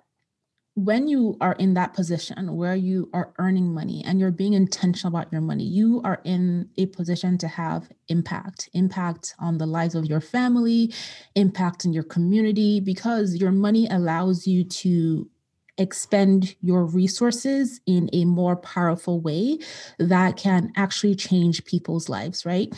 [0.76, 5.16] when you are in that position where you are earning money and you're being intentional
[5.16, 9.94] about your money, you are in a position to have impact, impact on the lives
[9.94, 10.92] of your family,
[11.36, 15.30] impact in your community, because your money allows you to
[15.78, 19.58] expend your resources in a more powerful way
[19.98, 22.72] that can actually change people's lives, right?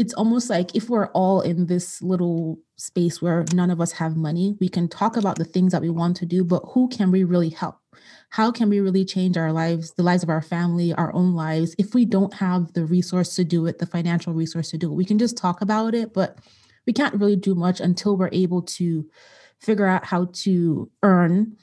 [0.00, 4.16] It's almost like if we're all in this little space where none of us have
[4.16, 4.56] money.
[4.58, 7.22] We can talk about the things that we want to do, but who can we
[7.22, 7.76] really help?
[8.30, 11.74] How can we really change our lives, the lives of our family, our own lives,
[11.76, 14.96] if we don't have the resource to do it, the financial resource to do it?
[14.96, 16.38] We can just talk about it, but
[16.86, 19.04] we can't really do much until we're able to
[19.58, 21.58] figure out how to earn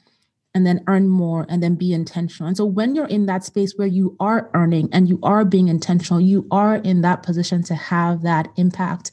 [0.58, 2.48] and then earn more and then be intentional.
[2.48, 5.68] And so when you're in that space where you are earning and you are being
[5.68, 9.12] intentional, you are in that position to have that impact.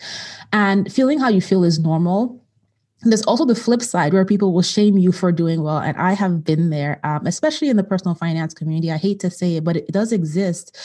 [0.52, 2.44] And feeling how you feel is normal.
[3.04, 5.78] There's also the flip side where people will shame you for doing well.
[5.78, 8.92] And I have been there, um, especially in the personal finance community.
[8.92, 10.76] I hate to say it, but it does exist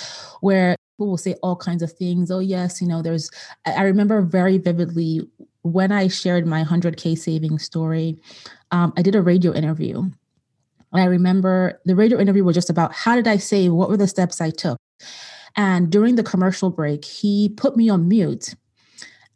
[0.42, 2.30] where people will say all kinds of things.
[2.30, 3.30] Oh, yes, you know, there's,
[3.64, 5.22] I remember very vividly
[5.62, 8.18] when I shared my 100K saving story,
[8.70, 10.10] um, I did a radio interview
[10.92, 13.72] I remember the radio interview was just about how did I save?
[13.72, 14.78] What were the steps I took?
[15.56, 18.54] And during the commercial break, he put me on mute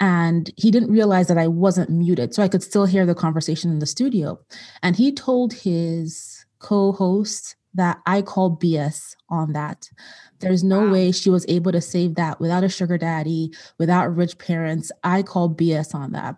[0.01, 2.35] and he didn't realize that I wasn't muted.
[2.35, 4.39] So I could still hear the conversation in the studio.
[4.83, 9.89] And he told his co host that I called BS on that.
[10.39, 10.93] There's no wow.
[10.93, 14.93] way she was able to save that without a sugar daddy, without rich parents.
[15.03, 16.37] I called BS on that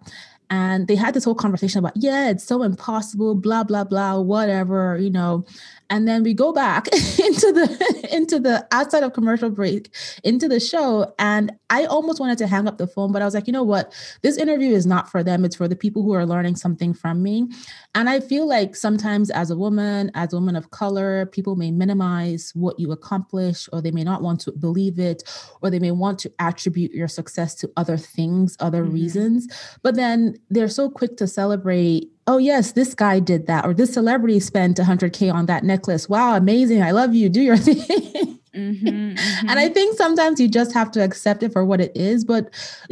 [0.50, 4.96] and they had this whole conversation about yeah it's so impossible blah blah blah whatever
[4.98, 5.44] you know
[5.90, 9.94] and then we go back into the into the outside of commercial break
[10.24, 11.14] into the show.
[11.18, 13.62] And i almost wanted to hang up the phone but i was like you know
[13.62, 13.92] what?
[14.22, 15.44] This interview is not for them.
[15.44, 17.48] It's for the people who are learning something from me.
[17.94, 21.70] And i feel like sometimes as a woman as a woman of color people may
[21.70, 25.22] minimize what you accomplish or they may not want to believe it
[25.62, 28.94] or they may want to attribute your success to other things other mm-hmm.
[28.94, 29.48] reasons.
[29.82, 33.92] But then they're so quick to celebrate oh yes this guy did that or this
[33.92, 36.08] celebrity spent 100k on that necklace.
[36.08, 36.82] Wow amazing.
[36.82, 37.28] I love you.
[37.28, 38.36] Do your thing.
[38.56, 39.48] Mm-hmm, mm-hmm.
[39.50, 42.48] and i think sometimes you just have to accept it for what it is but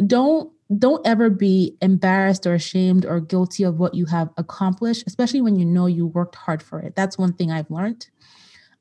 [0.07, 5.41] don't don't ever be embarrassed or ashamed or guilty of what you have accomplished especially
[5.41, 6.95] when you know you worked hard for it.
[6.97, 8.09] That's one thing i've learned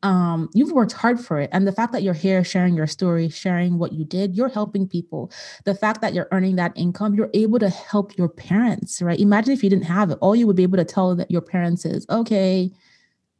[0.03, 1.49] um, you've worked hard for it.
[1.53, 4.87] And the fact that you're here sharing your story, sharing what you did, you're helping
[4.87, 5.31] people.
[5.63, 9.19] The fact that you're earning that income, you're able to help your parents, right?
[9.19, 10.17] Imagine if you didn't have it.
[10.21, 12.69] All you would be able to tell that your parents is, okay,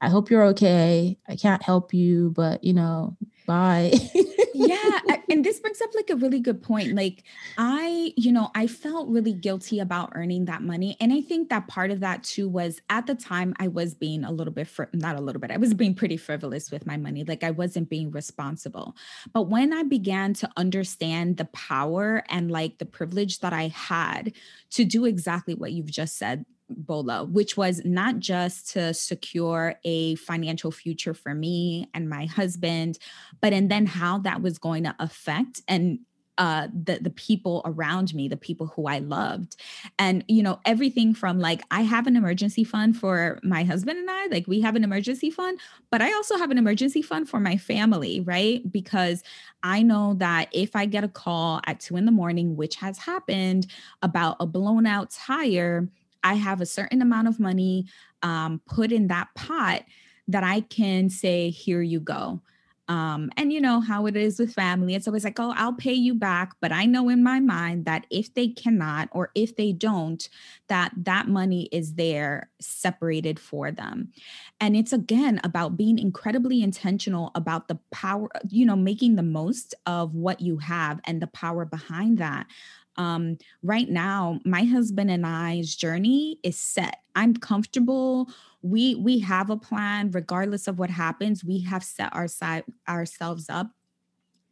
[0.02, 1.18] I hope you're okay.
[1.28, 3.94] I can't help you, but you know, bye.
[4.54, 5.00] yeah.
[5.30, 6.94] And this brings up like a really good point.
[6.94, 7.24] Like,
[7.58, 10.96] I, you know, I felt really guilty about earning that money.
[11.00, 14.24] And I think that part of that too was at the time I was being
[14.24, 16.98] a little bit, fr- not a little bit, I was being pretty frivolous with my
[16.98, 17.24] money.
[17.24, 18.96] Like, I wasn't being responsible.
[19.34, 24.34] But when I began to understand the power and like the privilege that I had
[24.72, 26.46] to do exactly what you've just said,
[26.78, 32.98] Bola, which was not just to secure a financial future for me and my husband,
[33.42, 36.00] but and then how that was going to affect and
[36.38, 39.56] uh the the people around me the people who i loved.
[40.00, 44.10] And you know everything from like i have an emergency fund for my husband and
[44.10, 45.60] i like we have an emergency fund
[45.92, 48.72] but i also have an emergency fund for my family right?
[48.72, 49.24] Because
[49.62, 52.98] i know that if i get a call at two in the morning which has
[52.98, 53.68] happened
[54.02, 55.88] about a blown out tire
[56.24, 57.86] I have a certain amount of money
[58.22, 59.84] um, put in that pot
[60.28, 62.42] that I can say, here you go.
[62.90, 64.94] Um, and you know how it is with family.
[64.94, 66.52] It's always like, oh, I'll pay you back.
[66.60, 70.28] But I know in my mind that if they cannot or if they don't,
[70.68, 74.12] that that money is there separated for them.
[74.60, 79.74] And it's again about being incredibly intentional about the power, you know, making the most
[79.86, 82.48] of what you have and the power behind that
[82.96, 87.02] um, right now my husband and i's journey is set.
[87.16, 88.30] I'm comfortable.
[88.62, 93.50] We we have a plan regardless of what happens we have set our side ourselves
[93.50, 93.72] up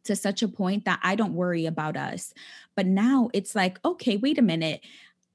[0.04, 2.34] to such a point that i don't worry about us.
[2.74, 4.80] But now it's like okay wait a minute.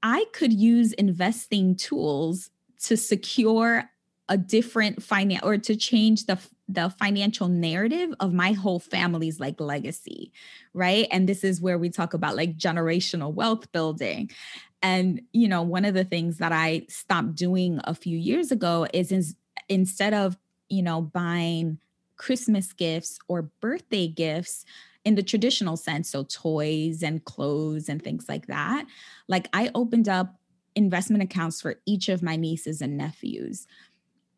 [0.03, 2.51] I could use investing tools
[2.83, 3.89] to secure
[4.29, 6.37] a different finance or to change the
[6.69, 10.31] the financial narrative of my whole family's like legacy
[10.73, 11.07] right?
[11.09, 14.29] And this is where we talk about like generational wealth building.
[14.83, 18.87] And you know one of the things that i stopped doing a few years ago
[18.93, 19.35] is, is
[19.69, 20.37] instead of
[20.69, 21.79] you know buying
[22.15, 24.65] christmas gifts or birthday gifts
[25.03, 28.85] in the traditional sense so toys and clothes and things like that
[29.27, 30.35] like i opened up
[30.75, 33.65] investment accounts for each of my nieces and nephews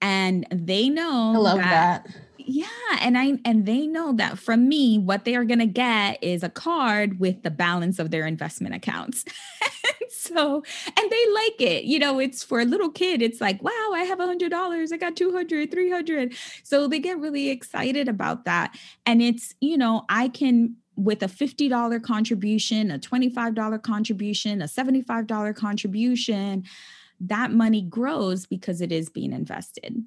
[0.01, 2.65] and they know I love that, that, Yeah,
[3.01, 6.43] and I and they know that from me what they are going to get is
[6.43, 9.25] a card with the balance of their investment accounts.
[10.09, 11.83] so, and they like it.
[11.83, 14.91] You know, it's for a little kid it's like, "Wow, I have a $100.
[14.91, 16.33] I got 200, 300."
[16.63, 18.77] So they get really excited about that.
[19.05, 25.55] And it's, you know, I can with a $50 contribution, a $25 contribution, a $75
[25.55, 26.65] contribution,
[27.19, 30.03] that money grows because it is being invested.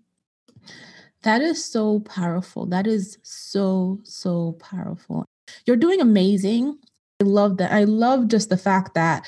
[1.23, 2.67] That is so powerful.
[2.67, 5.25] That is so, so powerful.
[5.67, 6.79] You're doing amazing.
[7.21, 7.73] I love that.
[7.73, 9.27] I love just the fact that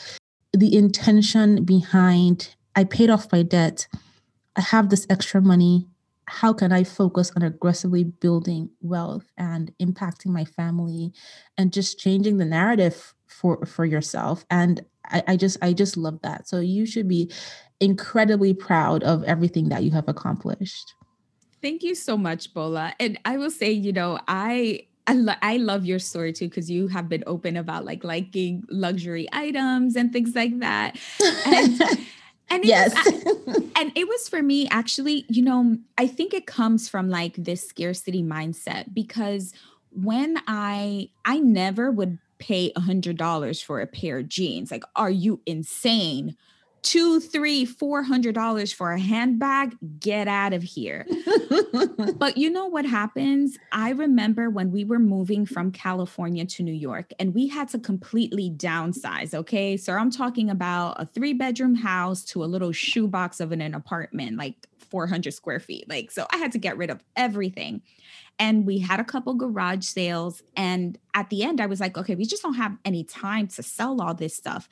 [0.52, 3.86] the intention behind I paid off my debt.
[4.56, 5.86] I have this extra money.
[6.26, 11.12] How can I focus on aggressively building wealth and impacting my family
[11.58, 14.44] and just changing the narrative for for yourself?
[14.50, 16.48] And I, I just I just love that.
[16.48, 17.30] So you should be
[17.80, 20.94] incredibly proud of everything that you have accomplished.
[21.62, 22.94] Thank you so much, Bola.
[23.00, 26.70] And I will say, you know, I I, lo- I love your story too because
[26.70, 30.98] you have been open about like liking luxury items and things like that.
[31.44, 31.80] And,
[32.50, 33.24] and yes, was,
[33.76, 35.26] and it was for me actually.
[35.28, 39.52] You know, I think it comes from like this scarcity mindset because
[39.90, 44.70] when I I never would pay a hundred dollars for a pair of jeans.
[44.70, 46.36] Like, are you insane?
[46.84, 51.06] Two, three, four hundred dollars for a handbag, get out of here.
[52.16, 53.58] but you know what happens?
[53.72, 57.78] I remember when we were moving from California to New York and we had to
[57.78, 59.34] completely downsize.
[59.34, 59.76] Okay.
[59.76, 63.74] So I'm talking about a three bedroom house to a little shoebox of an, an
[63.74, 65.88] apartment, like 400 square feet.
[65.88, 67.82] Like, so I had to get rid of everything.
[68.38, 70.42] And we had a couple garage sales.
[70.56, 73.62] And at the end, I was like, okay, we just don't have any time to
[73.62, 74.68] sell all this stuff.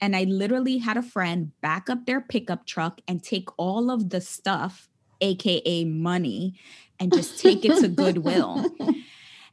[0.00, 4.10] And I literally had a friend back up their pickup truck and take all of
[4.10, 4.88] the stuff,
[5.20, 6.54] AKA money,
[6.98, 8.66] and just take it to Goodwill.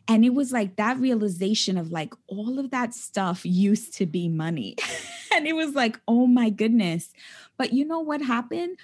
[0.07, 4.27] And it was like that realization of like all of that stuff used to be
[4.27, 4.75] money.
[5.33, 7.13] and it was like, oh my goodness.
[7.57, 8.77] But you know what happened?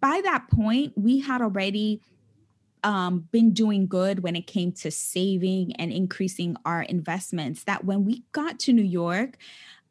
[0.00, 2.00] By that point, we had already
[2.84, 7.64] um, been doing good when it came to saving and increasing our investments.
[7.64, 9.36] That when we got to New York,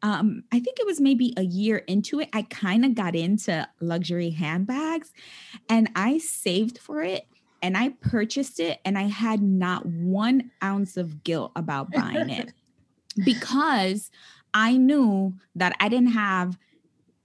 [0.02, 3.68] um, I think it was maybe a year into it, I kind of got into
[3.80, 5.12] luxury handbags
[5.70, 7.26] and I saved for it
[7.62, 12.54] and I purchased it and I had not one ounce of guilt about buying it
[13.26, 14.12] because
[14.54, 16.58] I knew that I didn't have,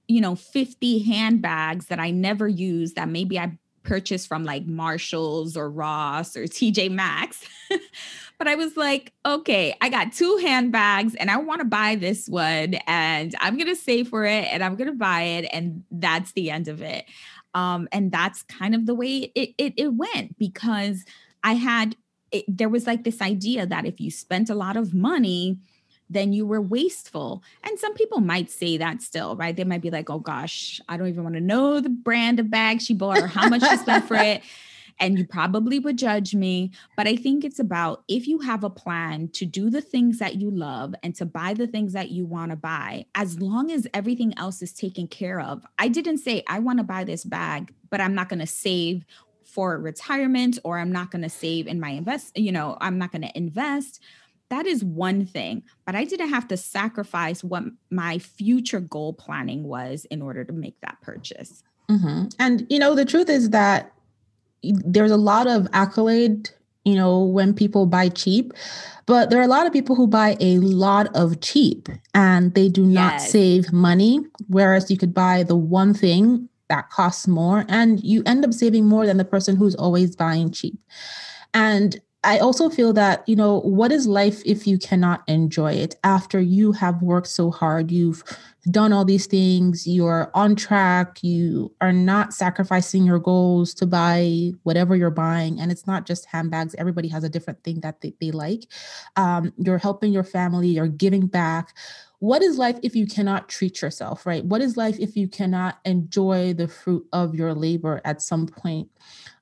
[0.08, 5.56] you know, 50 handbags that I never used that maybe I purchase from like Marshalls
[5.56, 7.44] or Ross or TJ Maxx.
[8.38, 12.28] but I was like, okay, I got two handbags and I want to buy this
[12.28, 15.48] one and I'm going to save for it and I'm going to buy it.
[15.52, 17.04] And that's the end of it.
[17.54, 21.04] Um, and that's kind of the way it, it, it went because
[21.44, 21.96] I had,
[22.30, 25.58] it, there was like this idea that if you spent a lot of money,
[26.12, 27.42] then you were wasteful.
[27.64, 29.54] And some people might say that still, right?
[29.54, 32.50] They might be like, oh gosh, I don't even want to know the brand of
[32.50, 34.42] bag she bought or how much she spent for it.
[35.00, 36.70] And you probably would judge me.
[36.96, 40.36] But I think it's about if you have a plan to do the things that
[40.36, 43.88] you love and to buy the things that you want to buy, as long as
[43.94, 45.64] everything else is taken care of.
[45.78, 49.06] I didn't say, I want to buy this bag, but I'm not going to save
[49.52, 53.12] for retirement or I'm not going to save in my invest, you know, I'm not
[53.12, 54.00] going to invest
[54.52, 59.64] that is one thing but i didn't have to sacrifice what my future goal planning
[59.64, 62.26] was in order to make that purchase mm-hmm.
[62.38, 63.92] and you know the truth is that
[64.62, 66.50] there's a lot of accolade
[66.84, 68.52] you know, when people buy cheap.
[69.06, 72.68] But there are a lot of people who buy a lot of cheap and they
[72.68, 74.20] do not save money.
[74.48, 78.86] Whereas you could buy the one thing that costs more and you end up saving
[78.86, 80.78] more than the person who's always buying cheap.
[81.52, 85.96] And I also feel that, you know, what is life if you cannot enjoy it
[86.04, 87.90] after you have worked so hard?
[87.90, 88.22] You've
[88.70, 94.52] done all these things, you're on track, you are not sacrificing your goals to buy
[94.62, 95.58] whatever you're buying.
[95.58, 98.66] And it's not just handbags, everybody has a different thing that they, they like.
[99.16, 101.76] Um, you're helping your family, you're giving back.
[102.20, 104.44] What is life if you cannot treat yourself, right?
[104.44, 108.88] What is life if you cannot enjoy the fruit of your labor at some point?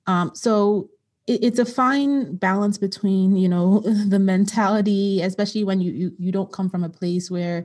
[0.07, 0.89] Um, so
[1.31, 6.53] it's a fine balance between you know the mentality especially when you, you you don't
[6.53, 7.65] come from a place where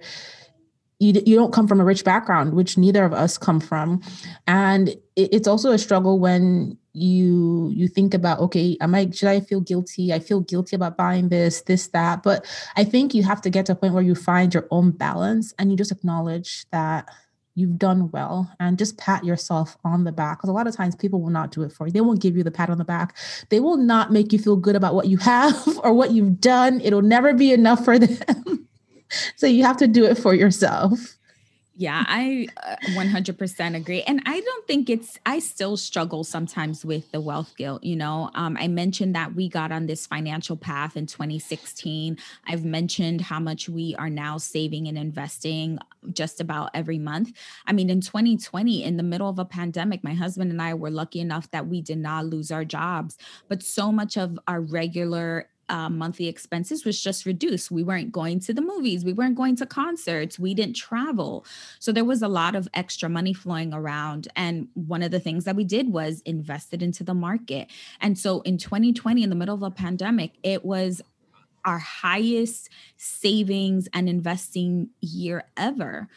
[1.00, 4.02] you, you don't come from a rich background which neither of us come from.
[4.48, 9.28] And it, it's also a struggle when you you think about okay am i should
[9.28, 10.14] i feel guilty?
[10.14, 12.24] I feel guilty about buying this this that.
[12.24, 12.46] But
[12.78, 15.54] i think you have to get to a point where you find your own balance
[15.60, 17.10] and you just acknowledge that
[17.56, 20.96] you've done well and just pat yourself on the back because a lot of times
[20.96, 21.94] people will not do it for you.
[21.94, 23.16] They won't give you the pat on the back.
[23.50, 26.82] They will not make you feel good about what you have or what you've done.
[26.82, 28.68] It'll never be enough for them.
[29.36, 31.16] So you have to do it for yourself
[31.78, 32.48] yeah, I
[32.94, 34.02] 100% uh, agree.
[34.04, 37.84] And I don't think it's, I still struggle sometimes with the wealth guilt.
[37.84, 42.18] You know, um, I mentioned that we got on this financial path in 2016.
[42.48, 45.80] I've mentioned how much we are now saving and investing
[46.14, 47.34] just about every month.
[47.66, 50.92] I mean, in 2020, in the middle of a pandemic, my husband and I were
[50.92, 53.18] lucky enough that we did not lose our jobs,
[53.50, 57.72] but so much of our regular uh, monthly expenses was just reduced.
[57.72, 61.46] We weren't going to the movies, we weren't going to concerts, we didn't travel.
[61.80, 64.28] So there was a lot of extra money flowing around.
[64.36, 67.70] And one of the things that we did was invested into the market.
[68.00, 71.02] And so in 2020, in the middle of a pandemic, it was
[71.64, 76.08] our highest savings and investing year ever.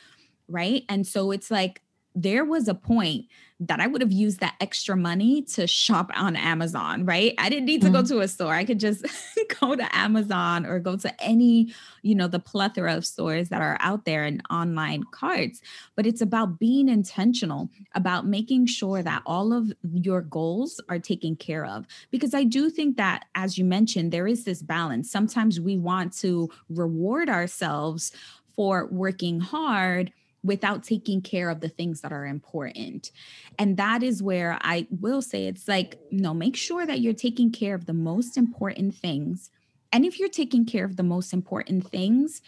[0.47, 0.85] Right.
[0.89, 1.83] And so it's like
[2.15, 3.27] there was a point
[3.61, 7.35] that I would have used that extra money to shop on Amazon, right?
[7.39, 7.97] I didn't need to mm-hmm.
[7.97, 8.55] go to a store.
[8.55, 9.05] I could just
[9.61, 13.77] go to Amazon or go to any, you know, the plethora of stores that are
[13.81, 15.61] out there and online carts.
[15.97, 21.35] But it's about being intentional, about making sure that all of your goals are taken
[21.35, 21.85] care of.
[22.13, 25.11] Because I do think that, as you mentioned, there is this balance.
[25.11, 28.13] Sometimes we want to reward ourselves
[28.55, 33.11] for working hard without taking care of the things that are important.
[33.59, 37.51] And that is where I will say it's like, no, make sure that you're taking
[37.51, 39.51] care of the most important things.
[39.93, 42.41] And if you're taking care of the most important things,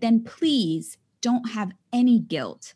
[0.00, 2.74] then please don't have any guilt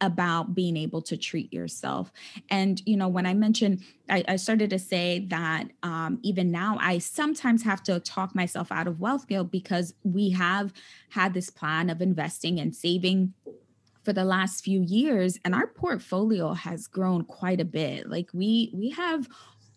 [0.00, 2.12] about being able to treat yourself.
[2.50, 6.76] And, you know, when I mentioned, I, I started to say that um, even now,
[6.80, 10.72] I sometimes have to talk myself out of wealth guilt because we have
[11.10, 13.32] had this plan of investing and saving
[14.04, 18.70] for the last few years and our portfolio has grown quite a bit like we
[18.74, 19.28] we have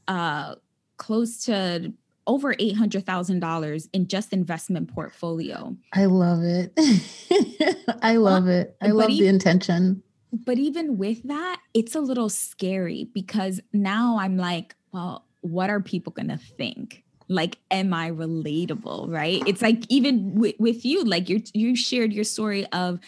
[0.08, 0.56] uh
[0.98, 1.94] close to
[2.28, 5.76] over $800,000 in just investment portfolio.
[5.94, 6.74] I love it.
[8.02, 8.76] I love it.
[8.82, 10.04] I love even, the intention.
[10.34, 15.80] But even with that, it's a little scary because now I'm like, well, what are
[15.80, 17.04] people going to think?
[17.30, 19.10] Like, am I relatable?
[19.10, 19.42] Right.
[19.48, 23.00] It's like, even w- with you, like you you shared your story of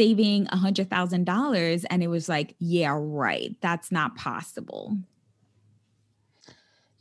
[0.00, 4.96] saving a hundred thousand dollars and it was like yeah right that's not possible.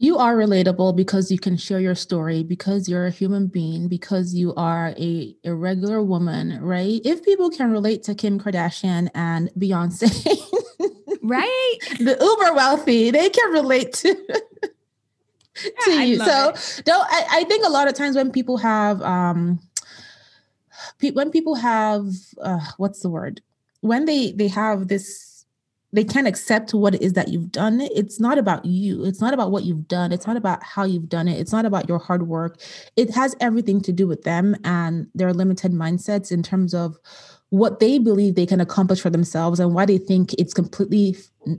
[0.01, 4.33] You are relatable because you can share your story because you're a human being because
[4.33, 6.99] you are a, a regular woman right?
[7.05, 10.09] If people can relate to kim kardashian and beyonce
[11.23, 11.77] right?
[11.99, 14.13] the uber wealthy they can relate to
[15.83, 16.17] to yeah, you.
[16.17, 16.81] so it.
[16.83, 19.59] don't I, I think a lot of times when people have um
[21.13, 22.07] when people have
[22.41, 23.41] uh, what's the word?
[23.81, 25.45] When they they have this
[25.91, 29.05] they can't accept what it is that you've done it's not about you.
[29.05, 30.11] It's not about what you've done.
[30.11, 31.39] It's not about how you've done it.
[31.39, 32.59] It's not about your hard work.
[32.95, 36.97] It has everything to do with them and their limited mindsets in terms of
[37.51, 41.15] what they believe they can accomplish for themselves and why they think it's completely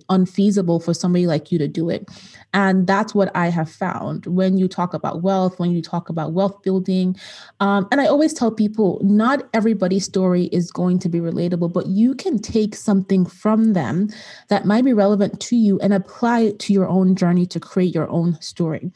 [0.09, 2.09] unfeasible for somebody like you to do it.
[2.55, 6.33] And that's what I have found when you talk about wealth, when you talk about
[6.33, 7.17] wealth building.
[7.59, 11.87] Um, and I always tell people not everybody's story is going to be relatable, but
[11.87, 14.11] you can take something from them
[14.49, 17.95] that might be relevant to you and apply it to your own journey to create
[17.95, 18.93] your own story.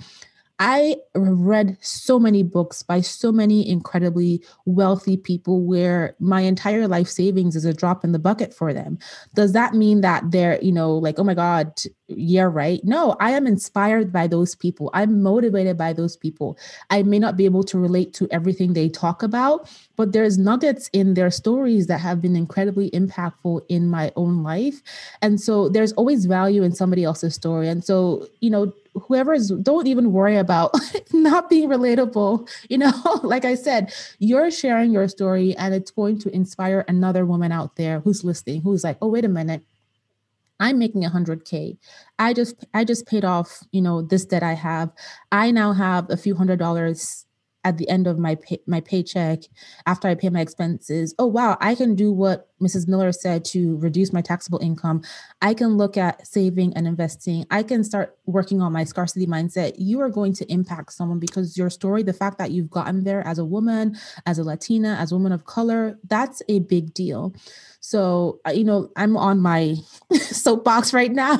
[0.60, 7.08] I read so many books by so many incredibly wealthy people where my entire life
[7.08, 8.98] savings is a drop in the bucket for them.
[9.34, 11.72] Does that mean that they're, you know, like, oh my God,
[12.06, 12.80] yeah, right?
[12.84, 14.90] No, I am inspired by those people.
[14.94, 16.56] I'm motivated by those people.
[16.88, 20.88] I may not be able to relate to everything they talk about, but there's nuggets
[20.92, 24.82] in their stories that have been incredibly impactful in my own life.
[25.20, 27.68] And so there's always value in somebody else's story.
[27.68, 30.72] And so, you know, whoever is don't even worry about
[31.12, 32.92] not being relatable you know?
[33.22, 37.76] Like i said you're sharing your story and it's going to inspire another woman out
[37.76, 39.62] there who's listening who's like oh wait a minute.
[40.60, 41.76] I'm making 100k
[42.18, 44.90] i just i just paid off you know this debt i have.
[45.32, 47.26] I now have a few hundred dollars
[47.64, 49.40] at the end of my pay, my paycheck
[49.86, 52.86] after I pay my expenses, oh wow, I can do what Mrs.
[52.86, 55.02] Miller said to reduce my taxable income.
[55.42, 57.46] I can look at saving and investing.
[57.50, 59.74] I can start working on my scarcity mindset.
[59.76, 63.26] You are going to impact someone because your story, the fact that you've gotten there
[63.26, 63.96] as a woman,
[64.26, 67.34] as a Latina, as a woman of color, that's a big deal.
[67.80, 69.74] So, uh, you know, I'm on my
[70.12, 71.36] soapbox right now.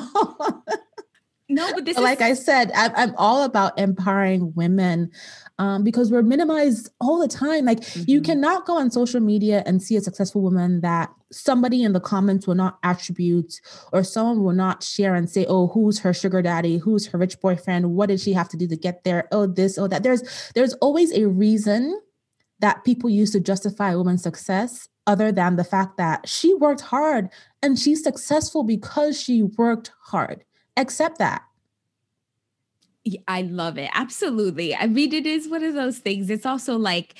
[1.49, 5.11] no, but this like is- I said, I'm, I'm all about empowering women
[5.57, 7.65] um, because we're minimized all the time.
[7.65, 8.03] Like mm-hmm.
[8.07, 11.99] you cannot go on social media and see a successful woman that somebody in the
[11.99, 13.61] comments will not attribute
[13.93, 16.77] or someone will not share and say, oh, who's her sugar daddy?
[16.77, 17.91] Who's her rich boyfriend?
[17.91, 19.27] What did she have to do to get there?
[19.31, 20.03] Oh, this, oh, that.
[20.03, 20.23] There's
[20.55, 22.01] there's always a reason
[22.59, 26.81] that people use to justify a woman's success other than the fact that she worked
[26.81, 27.29] hard
[27.61, 30.43] and she's successful because she worked hard.
[30.77, 31.43] Accept that.
[33.27, 33.89] I love it.
[33.93, 34.75] Absolutely.
[34.75, 36.29] I mean, it is one of those things.
[36.29, 37.15] It's also like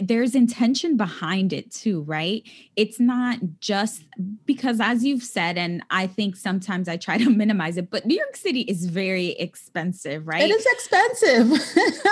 [0.00, 2.42] there's intention behind it too, right?
[2.76, 4.04] It's not just
[4.44, 8.16] because, as you've said, and I think sometimes I try to minimize it, but New
[8.16, 10.42] York City is very expensive, right?
[10.42, 11.52] It is expensive.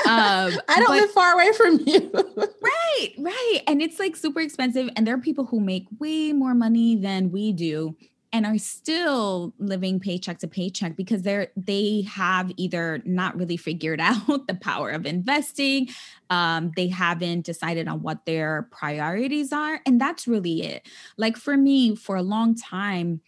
[0.07, 2.11] Um, I don't but, live far away from you.
[2.63, 3.61] right, right.
[3.67, 4.91] And it's like super expensive.
[4.97, 7.97] And there are people who make way more money than we do
[8.33, 14.01] and are still living paycheck to paycheck because they're they have either not really figured
[14.03, 15.89] out the power of investing
[16.31, 20.87] um, they haven't decided on what their priorities are and that's really it.
[21.17, 23.21] Like for me for a long time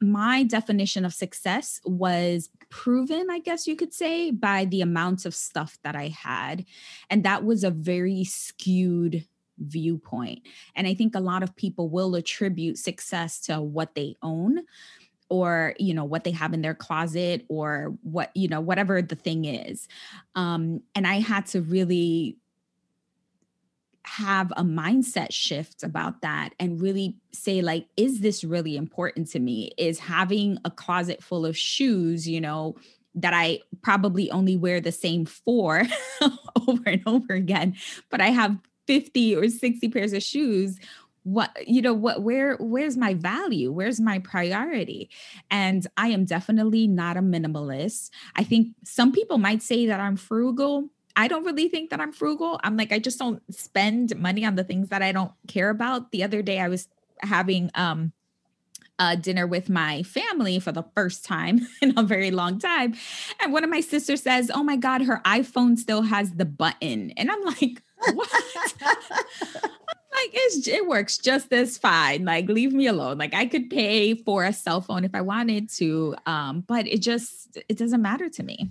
[0.00, 5.34] my definition of success was proven i guess you could say by the amount of
[5.34, 6.66] stuff that i had
[7.08, 9.24] and that was a very skewed
[9.58, 10.42] viewpoint.
[10.74, 14.60] And I think a lot of people will attribute success to what they own
[15.28, 19.16] or you know what they have in their closet or what you know whatever the
[19.16, 19.88] thing is
[20.36, 22.36] um and i had to really
[24.04, 29.40] have a mindset shift about that and really say like is this really important to
[29.40, 32.76] me is having a closet full of shoes you know
[33.16, 35.82] that I probably only wear the same four
[36.68, 37.74] over and over again,
[38.10, 40.78] but I have 50 or 60 pairs of shoes
[41.26, 43.72] what you know what where where's my value?
[43.72, 45.10] Where's my priority?
[45.50, 48.10] And i am definitely not a minimalist.
[48.36, 50.88] I think some people might say that i'm frugal.
[51.16, 52.60] I don't really think that i'm frugal.
[52.62, 56.12] I'm like i just don't spend money on the things that i don't care about.
[56.12, 56.86] The other day i was
[57.22, 58.12] having um
[59.20, 62.94] dinner with my family for the first time in a very long time.
[63.40, 67.10] And one of my sisters says, Oh my God, her iPhone still has the button.
[67.16, 67.82] And I'm like,
[68.14, 68.30] what?
[70.16, 72.24] like it's, it works just as fine.
[72.24, 73.18] Like leave me alone.
[73.18, 77.02] Like I could pay for a cell phone if I wanted to, um, but it
[77.02, 78.70] just it doesn't matter to me.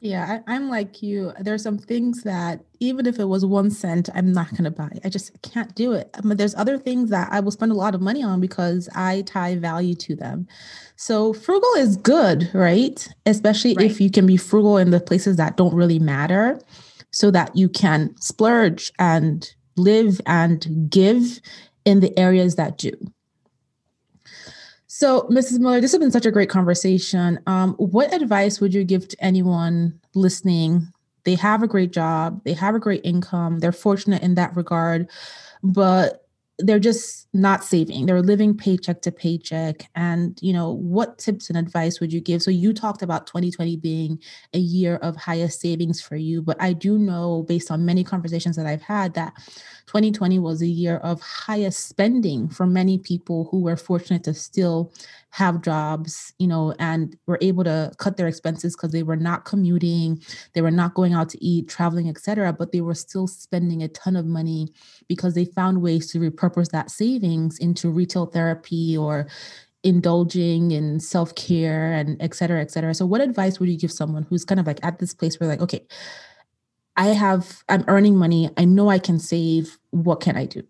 [0.00, 1.32] Yeah, I, am like you.
[1.40, 4.90] There's some things that even if it was one cent, I'm not gonna buy.
[5.02, 6.14] I just can't do it.
[6.22, 9.22] But there's other things that I will spend a lot of money on because I
[9.22, 10.46] tie value to them.
[10.96, 13.08] So frugal is good, right?
[13.24, 13.90] Especially right.
[13.90, 16.60] if you can be frugal in the places that don't really matter
[17.14, 21.40] so that you can splurge and live and give
[21.84, 22.92] in the areas that do.
[24.88, 25.60] So, Mrs.
[25.60, 27.38] Miller, this has been such a great conversation.
[27.46, 30.88] Um, what advice would you give to anyone listening?
[31.24, 35.08] They have a great job, they have a great income, they're fortunate in that regard,
[35.62, 36.23] but
[36.58, 38.06] they're just not saving.
[38.06, 39.90] They're living paycheck to paycheck.
[39.96, 42.42] And you know what tips and advice would you give?
[42.42, 44.20] So you talked about 2020 being
[44.52, 48.56] a year of highest savings for you but i do know based on many conversations
[48.56, 49.32] that i've had that
[49.86, 54.92] 2020 was a year of highest spending for many people who were fortunate to still
[55.34, 59.44] have jobs, you know, and were able to cut their expenses because they were not
[59.44, 60.22] commuting,
[60.52, 62.52] they were not going out to eat, traveling, etc.
[62.52, 64.68] But they were still spending a ton of money
[65.08, 69.26] because they found ways to repurpose that savings into retail therapy or
[69.82, 72.94] indulging in self-care and et cetera, et cetera.
[72.94, 75.48] So what advice would you give someone who's kind of like at this place where
[75.48, 75.84] like, okay,
[76.96, 78.50] I have, I'm earning money.
[78.56, 79.78] I know I can save.
[79.90, 80.62] What can I do?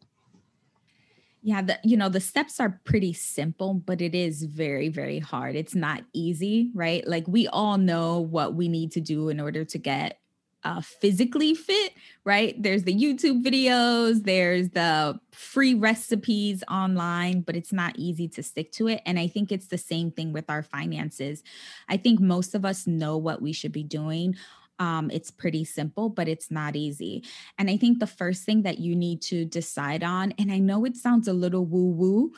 [1.47, 5.57] Yeah, the, you know, the steps are pretty simple, but it is very, very hard.
[5.57, 7.07] It's not easy, right?
[7.07, 10.21] Like we all know what we need to do in order to get
[10.65, 11.93] uh, physically fit,
[12.25, 12.55] right?
[12.63, 18.73] There's the YouTube videos, there's the free recipes online, but it's not easy to stick
[18.73, 19.03] to it.
[19.05, 21.43] And I think it's the same thing with our finances.
[21.91, 24.37] I think most of us know what we should be doing.
[24.79, 27.25] Um, it's pretty simple, but it's not easy.
[27.59, 30.85] And I think the first thing that you need to decide on, and I know
[30.85, 32.33] it sounds a little woo woo,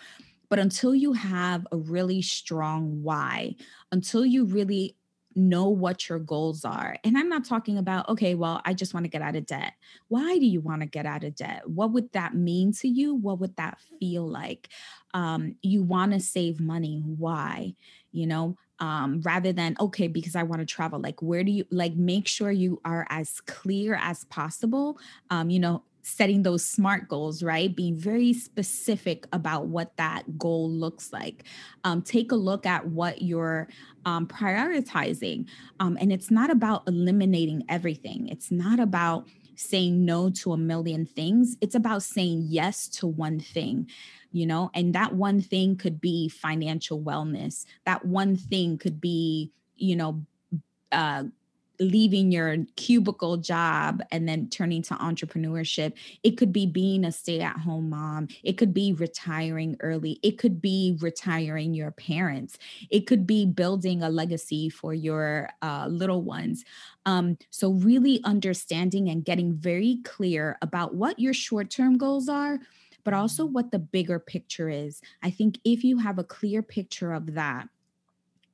[0.49, 3.57] but until you have a really strong why,
[3.91, 4.97] until you really
[5.37, 6.97] know what your goals are.
[7.05, 9.75] And I'm not talking about, okay, well, I just want to get out of debt.
[10.09, 11.69] Why do you want to get out of debt?
[11.69, 13.15] What would that mean to you?
[13.15, 14.71] What would that feel like?
[15.13, 17.03] Um, you want to save money.
[17.05, 17.75] Why?
[18.13, 21.01] You know, um, rather than, okay, because I want to travel.
[21.01, 24.99] Like, where do you like make sure you are as clear as possible?
[25.31, 27.75] Um, you know, setting those smart goals, right?
[27.75, 31.43] Being very specific about what that goal looks like.
[31.83, 33.67] Um, take a look at what you're
[34.05, 35.49] um, prioritizing.
[35.81, 41.07] Um, and it's not about eliminating everything, it's not about saying no to a million
[41.07, 43.89] things, it's about saying yes to one thing.
[44.37, 47.65] You know, and that one thing could be financial wellness.
[47.87, 50.27] That one thing could be, you know,
[50.93, 51.25] uh,
[51.81, 55.95] leaving your cubicle job and then turning to entrepreneurship.
[56.23, 58.29] It could be being a stay at home mom.
[58.45, 60.19] It could be retiring early.
[60.23, 62.59] It could be retiring your parents.
[62.91, 66.63] It could be building a legacy for your uh, little ones.
[67.07, 72.59] Um, so, really understanding and getting very clear about what your short term goals are.
[73.07, 75.01] But also, what the bigger picture is.
[75.23, 77.69] I think if you have a clear picture of that,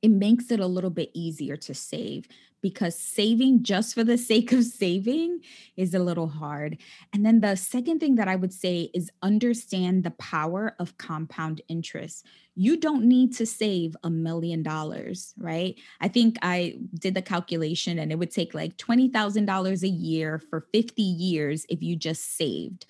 [0.03, 2.27] it makes it a little bit easier to save
[2.61, 5.39] because saving just for the sake of saving
[5.75, 6.77] is a little hard.
[7.11, 11.61] And then the second thing that I would say is understand the power of compound
[11.67, 12.23] interest.
[12.53, 15.73] You don't need to save a million dollars, right?
[15.99, 20.67] I think I did the calculation and it would take like $20,000 a year for
[20.71, 22.85] 50 years if you just saved.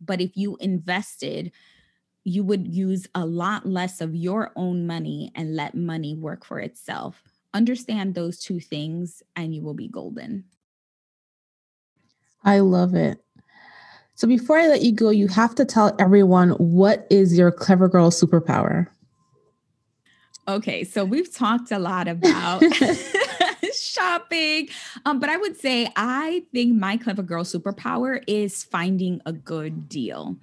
[0.00, 1.52] But if you invested,
[2.24, 6.60] you would use a lot less of your own money and let money work for
[6.60, 7.22] itself.
[7.52, 10.44] Understand those two things and you will be golden.
[12.44, 13.22] I love it.
[14.14, 17.88] So before I let you go, you have to tell everyone what is your clever
[17.88, 18.86] girl superpower?
[20.46, 22.62] Okay, so we've talked a lot about
[23.90, 24.68] shopping.
[25.04, 29.88] Um, but I would say I think my clever girl superpower is finding a good
[29.88, 30.36] deal.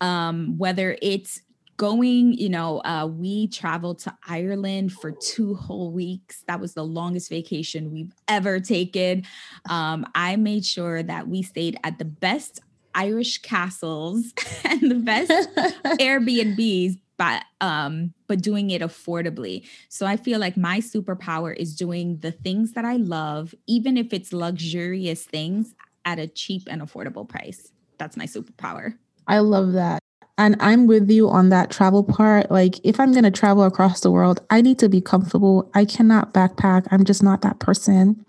[0.00, 1.40] Um, whether it's
[1.76, 6.42] going, you know, uh, we traveled to Ireland for two whole weeks.
[6.48, 9.24] That was the longest vacation we've ever taken.
[9.68, 12.60] Um, I made sure that we stayed at the best
[12.94, 14.32] Irish castles
[14.64, 15.30] and the best
[16.00, 19.66] Airbnbs, but um, but doing it affordably.
[19.88, 24.12] So I feel like my superpower is doing the things that I love, even if
[24.12, 27.72] it's luxurious things at a cheap and affordable price.
[27.98, 28.96] That's my superpower.
[29.26, 30.00] I love that.
[30.38, 32.50] And I'm with you on that travel part.
[32.50, 35.70] Like, if I'm going to travel across the world, I need to be comfortable.
[35.74, 36.86] I cannot backpack.
[36.90, 38.22] I'm just not that person.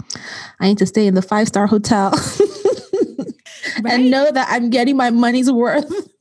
[0.62, 2.12] I need to stay in the five star hotel
[3.84, 3.94] right?
[3.94, 5.92] and know that I'm getting my money's worth.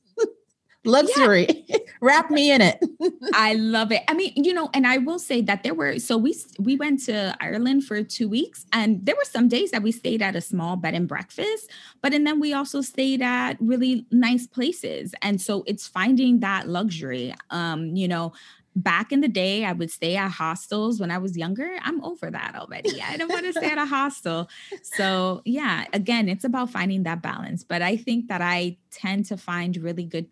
[0.87, 1.65] Luxury.
[1.67, 1.77] Yeah.
[2.01, 2.79] Wrap me in it.
[3.33, 4.03] I love it.
[4.07, 7.03] I mean, you know, and I will say that there were so we we went
[7.05, 10.41] to Ireland for 2 weeks and there were some days that we stayed at a
[10.41, 11.69] small bed and breakfast,
[12.01, 15.13] but and then we also stayed at really nice places.
[15.21, 17.33] And so it's finding that luxury.
[17.49, 18.33] Um, you know,
[18.77, 21.77] back in the day, I would stay at hostels when I was younger.
[21.81, 23.01] I'm over that already.
[23.01, 24.49] I don't want to stay at a hostel.
[24.83, 27.63] So, yeah, again, it's about finding that balance.
[27.63, 30.27] But I think that I tend to find really good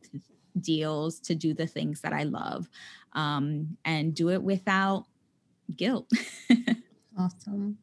[0.59, 2.69] deals to do the things that I love
[3.13, 5.05] um, and do it without
[5.75, 6.09] guilt.
[7.17, 7.77] awesome.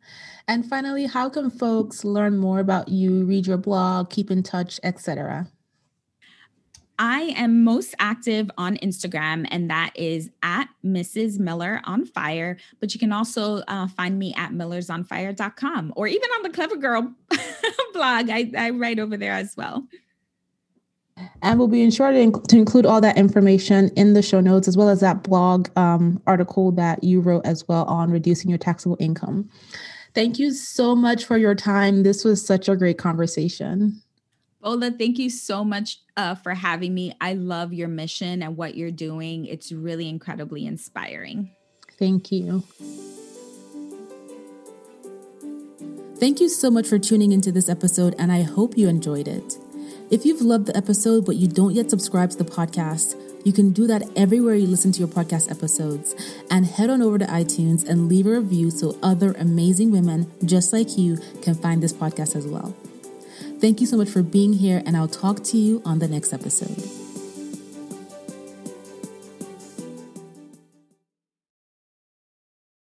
[0.46, 4.78] And finally, how can folks learn more about you, read your blog, keep in touch,
[4.82, 5.48] etc.?
[6.98, 11.38] I am most active on Instagram, and that is at Mrs.
[11.38, 12.58] Miller on Fire.
[12.78, 17.12] But you can also uh, find me at millersonfire.com or even on the Clever Girl
[17.92, 18.30] blog.
[18.30, 19.84] I, I write over there as well.
[21.42, 24.76] And we'll be sure to, to, include all that information in the show notes, as
[24.76, 28.96] well as that blog um, article that you wrote as well on reducing your taxable
[29.00, 29.48] income.
[30.14, 32.02] Thank you so much for your time.
[32.02, 34.02] This was such a great conversation.
[34.60, 37.16] Bola, thank you so much uh, for having me.
[37.20, 39.46] I love your mission and what you're doing.
[39.46, 41.50] It's really incredibly inspiring.
[41.98, 42.62] Thank you.
[46.22, 49.58] Thank you so much for tuning into this episode, and I hope you enjoyed it.
[50.12, 53.72] If you've loved the episode but you don't yet subscribe to the podcast, you can
[53.72, 56.14] do that everywhere you listen to your podcast episodes.
[56.50, 60.70] And head on over to iTunes and leave a review so other amazing women just
[60.70, 62.76] like you can find this podcast as well.
[63.58, 66.34] Thank you so much for being here, and I'll talk to you on the next
[66.34, 67.01] episode.